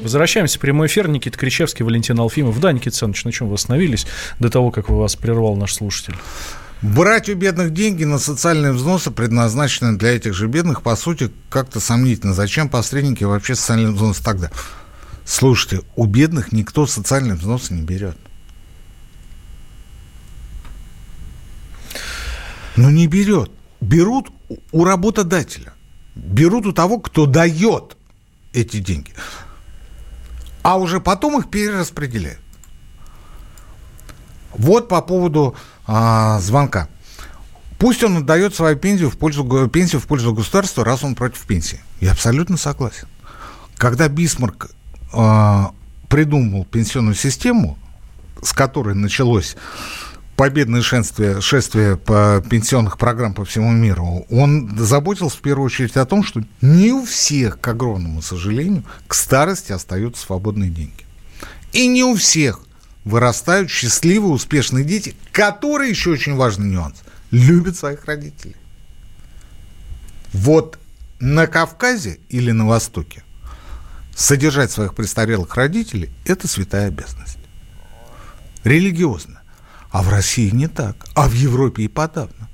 [0.00, 1.08] Возвращаемся в прямой эфир.
[1.08, 2.60] Никита Кричевский, Валентин Алфимов.
[2.60, 4.06] Да, Никита Александрович, на чем вы остановились
[4.38, 6.14] до того, как вы вас прервал наш слушатель?
[6.82, 11.80] Брать у бедных деньги на социальные взносы, предназначенные для этих же бедных, по сути, как-то
[11.80, 12.34] сомнительно.
[12.34, 14.50] Зачем посредники вообще социальные взносы тогда?
[15.24, 18.18] Слушайте, у бедных никто социальные взносы не берет.
[22.76, 23.50] Ну, не берет.
[23.80, 24.30] Берут
[24.72, 25.72] у работодателя.
[26.14, 27.96] Берут у того, кто дает
[28.52, 29.12] эти деньги.
[30.62, 32.43] А уже потом их перераспределяют.
[34.54, 35.54] Вот по поводу
[35.86, 36.88] а, звонка.
[37.78, 41.80] Пусть он отдает свою пенсию в, пользу, пенсию в пользу государства, раз он против пенсии.
[42.00, 43.08] Я абсолютно согласен.
[43.76, 44.70] Когда Бисмарк
[45.12, 45.72] а,
[46.08, 47.76] придумал пенсионную систему,
[48.42, 49.56] с которой началось
[50.36, 56.06] победное шествие, шествие по пенсионных программ по всему миру, он заботился в первую очередь о
[56.06, 61.04] том, что не у всех, к огромному сожалению, к старости остаются свободные деньги.
[61.72, 62.60] И не у всех
[63.04, 66.96] вырастают счастливые, успешные дети, которые, еще очень важный нюанс,
[67.30, 68.56] любят своих родителей.
[70.32, 70.78] Вот
[71.20, 73.22] на Кавказе или на Востоке
[74.14, 77.38] содержать своих престарелых родителей– это святая обязанность.
[78.64, 79.42] Религиозно.
[79.90, 81.06] А в России не так.
[81.14, 82.48] А в Европе и подавно.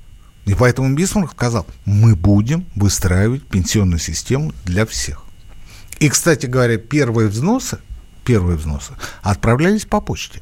[0.45, 5.23] И поэтому Бисмарк сказал, мы будем выстраивать пенсионную систему для всех.
[5.99, 7.79] И, кстати говоря, первые взносы–
[8.23, 10.41] первые взносы, отправлялись по почте.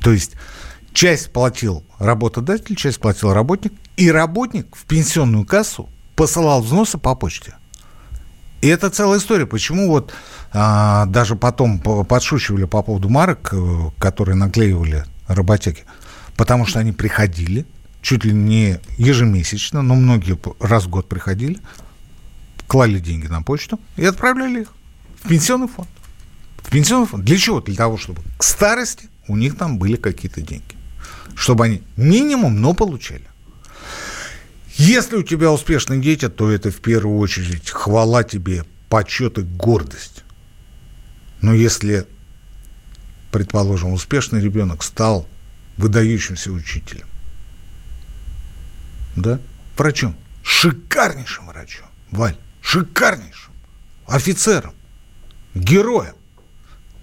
[0.00, 0.32] То есть
[0.92, 7.54] часть платил работодатель, часть платил работник, и работник в пенсионную кассу посылал взносы по почте.
[8.60, 9.46] И это целая история.
[9.46, 10.12] Почему вот
[10.52, 15.84] а, даже потом подшучивали по поводу марок, э, которые наклеивали работяги?
[16.36, 17.66] Потому что они приходили,
[18.02, 21.60] чуть ли не ежемесячно, но многие раз в год приходили,
[22.66, 24.72] клали деньги на почту и отправляли их
[25.22, 25.88] в пенсионный фонд
[26.70, 27.24] пенсионный фонд.
[27.24, 27.60] Для чего?
[27.60, 30.76] Для того, чтобы к старости у них там были какие-то деньги.
[31.34, 33.26] Чтобы они минимум, но получали.
[34.74, 40.22] Если у тебя успешные дети, то это в первую очередь хвала тебе, почет и гордость.
[41.40, 42.06] Но если,
[43.32, 45.28] предположим, успешный ребенок стал
[45.76, 47.06] выдающимся учителем,
[49.16, 49.40] да,
[49.76, 53.52] врачом, шикарнейшим врачом, Валь, шикарнейшим,
[54.06, 54.74] офицером,
[55.54, 56.14] героем,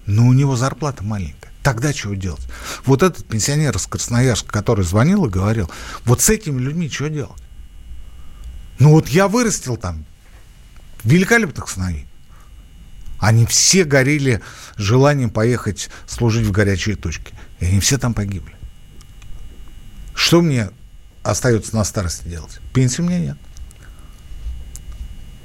[0.06, 1.52] но у него зарплата маленькая.
[1.62, 2.46] Тогда чего делать?
[2.84, 5.70] Вот этот пенсионер из Красноярска, который звонил и говорил,
[6.04, 7.42] вот с этими людьми что делать?
[8.78, 10.04] Ну вот я вырастил там
[11.02, 12.06] великолепных сыновей.
[13.18, 14.42] Они все горели
[14.76, 17.34] желанием поехать служить в горячие точки.
[17.60, 18.54] И они все там погибли.
[20.14, 20.70] Что мне
[21.22, 22.60] остается на старости делать?
[22.74, 23.38] Пенсии у меня нет.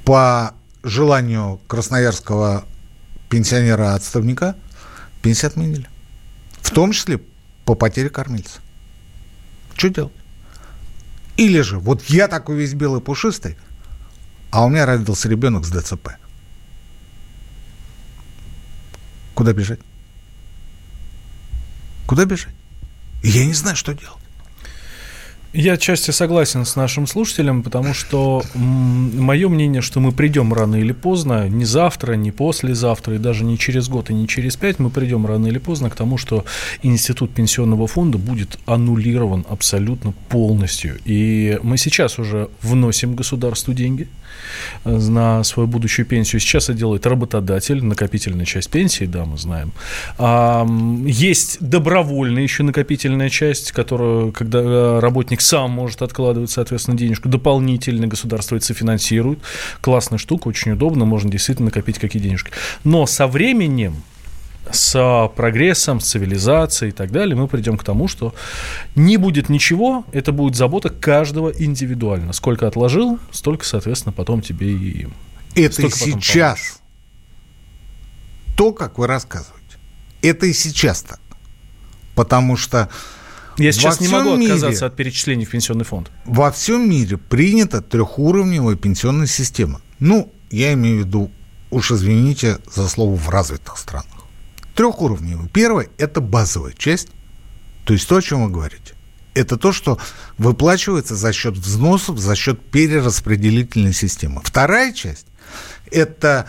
[0.04, 2.64] По желанию красноярского
[3.32, 4.56] пенсионера-отставника
[5.22, 5.88] пенсию отменили.
[6.60, 7.18] В том числе
[7.64, 8.60] по потере кормильца.
[9.74, 10.12] Что делать?
[11.38, 13.56] Или же, вот я такой весь белый пушистый,
[14.50, 16.10] а у меня родился ребенок с ДЦП.
[19.34, 19.80] Куда бежать?
[22.06, 22.54] Куда бежать?
[23.22, 24.21] я не знаю, что делать.
[25.52, 30.92] Я отчасти согласен с нашим слушателем, потому что мое мнение, что мы придем рано или
[30.92, 34.88] поздно, не завтра, не послезавтра, и даже не через год, и не через пять, мы
[34.88, 36.46] придем рано или поздно к тому, что
[36.82, 40.98] институт пенсионного фонда будет аннулирован абсолютно полностью.
[41.04, 44.08] И мы сейчас уже вносим государству деньги
[44.84, 46.40] на свою будущую пенсию.
[46.40, 49.72] Сейчас это делает работодатель, накопительная часть пенсии, да, мы знаем.
[50.18, 50.66] А,
[51.06, 58.06] есть добровольная еще накопительная часть, которую, когда э, работник сам может откладывать, соответственно, денежку, дополнительно
[58.06, 59.38] государство это финансирует.
[59.80, 62.50] Классная штука, очень удобно, можно действительно накопить какие денежки.
[62.84, 64.02] Но со временем
[64.70, 68.34] с прогрессом, с цивилизацией и так далее, мы придем к тому, что
[68.94, 72.32] не будет ничего, это будет забота каждого индивидуально.
[72.32, 75.08] Сколько отложил, столько, соответственно, потом тебе и...
[75.54, 76.80] Это и сейчас
[78.56, 79.78] то, как вы рассказываете.
[80.22, 81.20] Это и сейчас так.
[82.14, 82.88] Потому что
[83.58, 86.10] я сейчас не могу мире, отказаться от перечислений в пенсионный фонд.
[86.24, 89.80] Во всем мире принята трехуровневая пенсионная система.
[89.98, 91.30] Ну, я имею в виду,
[91.70, 94.11] уж извините за слово, в развитых странах
[94.74, 95.48] трехуровневый.
[95.48, 97.08] Первый– это базовая часть,
[97.84, 98.94] то есть то, о чем вы говорите.
[99.34, 99.98] Это то, что
[100.36, 104.42] выплачивается за счет взносов, за счет перераспределительной системы.
[104.44, 105.26] Вторая часть–
[105.90, 106.48] это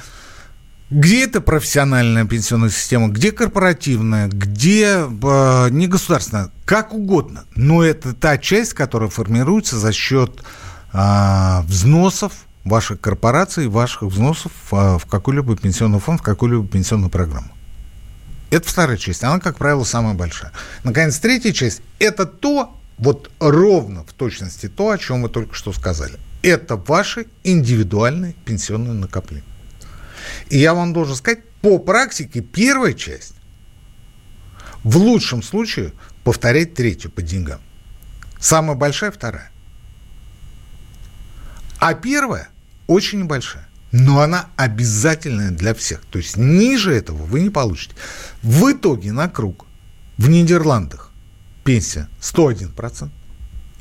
[0.89, 7.45] где это профессиональная пенсионная система, где корпоративная, где э, негосударственная, как угодно.
[7.55, 10.43] Но это та часть, которая формируется за счет
[10.93, 17.49] э, взносов ваших корпораций, ваших взносов э, в какой-либо пенсионный фонд, в какую-либо пенсионную программу.
[18.53, 20.51] Это вторая часть, она, как правило, самая большая.
[20.83, 25.73] Наконец, третья часть– это то, вот ровно в точности то, о чем вы только что
[25.73, 26.19] сказали.
[26.43, 29.43] Это ваши индивидуальные пенсионные накопления.
[30.49, 33.33] И я вам должен сказать, по практике первая часть
[34.83, 35.91] в лучшем случае
[36.23, 37.59] повторяет третью по деньгам.
[38.39, 39.49] Самая большая– вторая.
[41.79, 42.49] А первая
[42.85, 46.01] очень небольшая но она обязательная для всех.
[46.09, 47.95] То есть ниже этого вы не получите.
[48.41, 49.65] В итоге на круг
[50.17, 51.11] в Нидерландах
[51.63, 53.11] пенсия 101%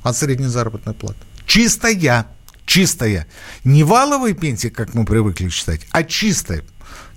[0.02, 1.18] от средней заработной платы.
[1.46, 2.26] Чистая,
[2.66, 3.26] чистая.
[3.64, 6.62] Не валовая пенсия, как мы привыкли считать, а чистая.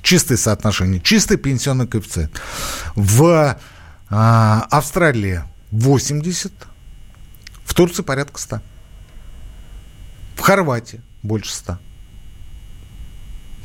[0.02, 2.40] Чистое соотношение, чистый пенсионный коэффициент.
[2.96, 3.60] В
[4.10, 6.54] а, Австралии 80,
[7.66, 8.62] в Турции порядка 100.
[10.38, 11.80] В Хорватии больше 100.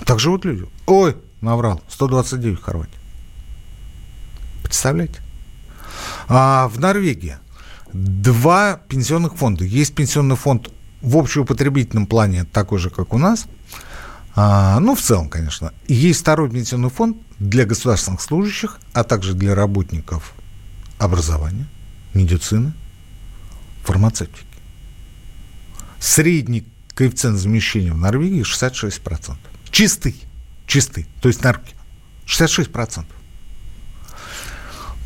[0.04, 0.66] Так живут люди.
[0.86, 1.80] Ой, наврал.
[1.88, 2.98] 129 в Хорватии.
[4.62, 5.20] Представляете?
[6.28, 7.36] А в Норвегии
[7.92, 9.64] два пенсионных фонда.
[9.64, 10.70] Есть пенсионный фонд
[11.02, 13.46] в общеупотребительном плане такой же, как у нас.
[14.36, 15.72] А, ну, в целом, конечно.
[15.88, 20.34] Есть второй пенсионный фонд для государственных служащих, а также для работников
[20.98, 21.66] образования,
[22.14, 22.72] медицины,
[23.82, 24.44] фармацевтики.
[25.98, 29.36] Средний коэффициент замещения в Норвегии 66%.
[29.70, 30.16] Чистый.
[30.66, 31.06] Чистый.
[31.20, 31.74] То есть нарки.
[32.26, 33.04] 66%.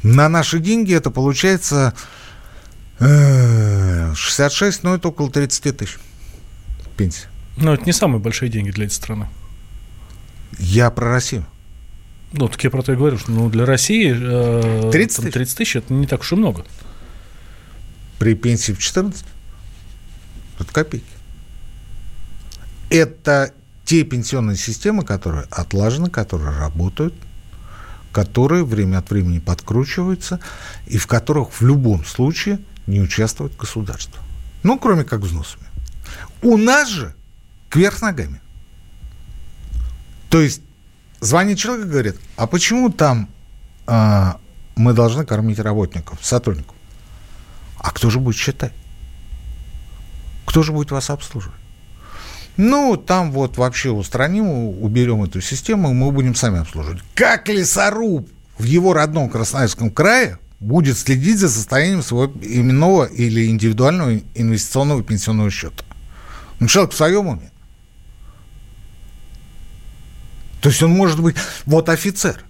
[0.03, 1.95] На наши деньги это получается
[2.99, 5.99] 66, ну это около 30 тысяч
[6.97, 7.27] пенсия.
[7.57, 9.29] Но это не самые большие деньги для этой страны.
[10.59, 11.47] Я про Россию.
[12.33, 15.33] Ну, так я про то и говорю, что ну, для России э, 30, тысяч?
[15.33, 16.65] 30 тысяч это не так уж и много.
[18.19, 19.25] При пенсии в 14?
[20.59, 21.07] Это копейки.
[22.91, 23.55] Это
[23.85, 27.15] те пенсионные системы, которые отлажены, которые работают,
[28.13, 30.41] которые время от времени подкручиваются
[30.87, 34.21] и в которых в любом случае не участвует государство.
[34.63, 35.67] Ну, кроме как взносами.
[36.43, 37.15] У нас же
[37.69, 38.41] кверх ногами.
[40.31, 40.63] То есть
[41.21, 43.29] звонит человек и говорит, а почему там
[43.87, 44.39] а,
[44.77, 46.77] мы должны кормить работников, сотрудников?
[47.79, 48.73] А кто же будет считать?
[50.47, 51.64] Кто же будет вас обслуживать?
[52.57, 54.49] Ну, там вот вообще устраним,
[54.83, 57.03] уберем эту систему, мы будем сами обслуживать.
[57.15, 58.29] Как лесоруб
[58.59, 65.51] в его родном Красноярском крае будет следить за состоянием своего именного или индивидуального инвестиционного пенсионного
[65.51, 65.85] счета?
[66.61, 67.51] Ну, человек в своем уме.
[70.61, 71.37] То есть он может быть,
[71.67, 72.45] вот офицер,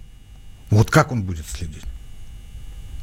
[0.70, 1.82] вот как он будет следить?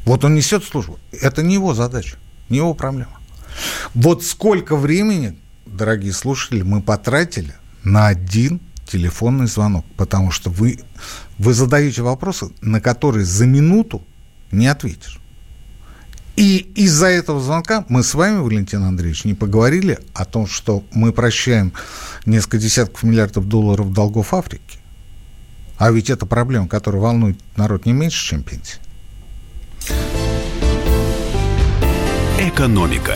[0.06, 1.00] Вот он несет службу.
[1.12, 2.18] Это не его задача,
[2.50, 3.20] не его проблема.
[3.94, 7.54] Вот сколько времени дорогие слушатели, мы потратили
[7.84, 10.80] на один телефонный звонок, потому что вы,
[11.38, 14.02] вы задаете вопросы, на которые за минуту
[14.52, 15.20] не ответишь.
[16.36, 21.12] И из-за этого звонка мы с вами, Валентин Андреевич, не поговорили о том, что мы
[21.12, 21.74] прощаем
[22.26, 24.80] несколько десятков миллиардов долларов долгов Африки.
[25.78, 28.80] А ведь это проблема, которая волнует народ не меньше, чем пенсия.
[32.40, 33.16] Экономика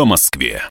[0.00, 0.62] по Москве.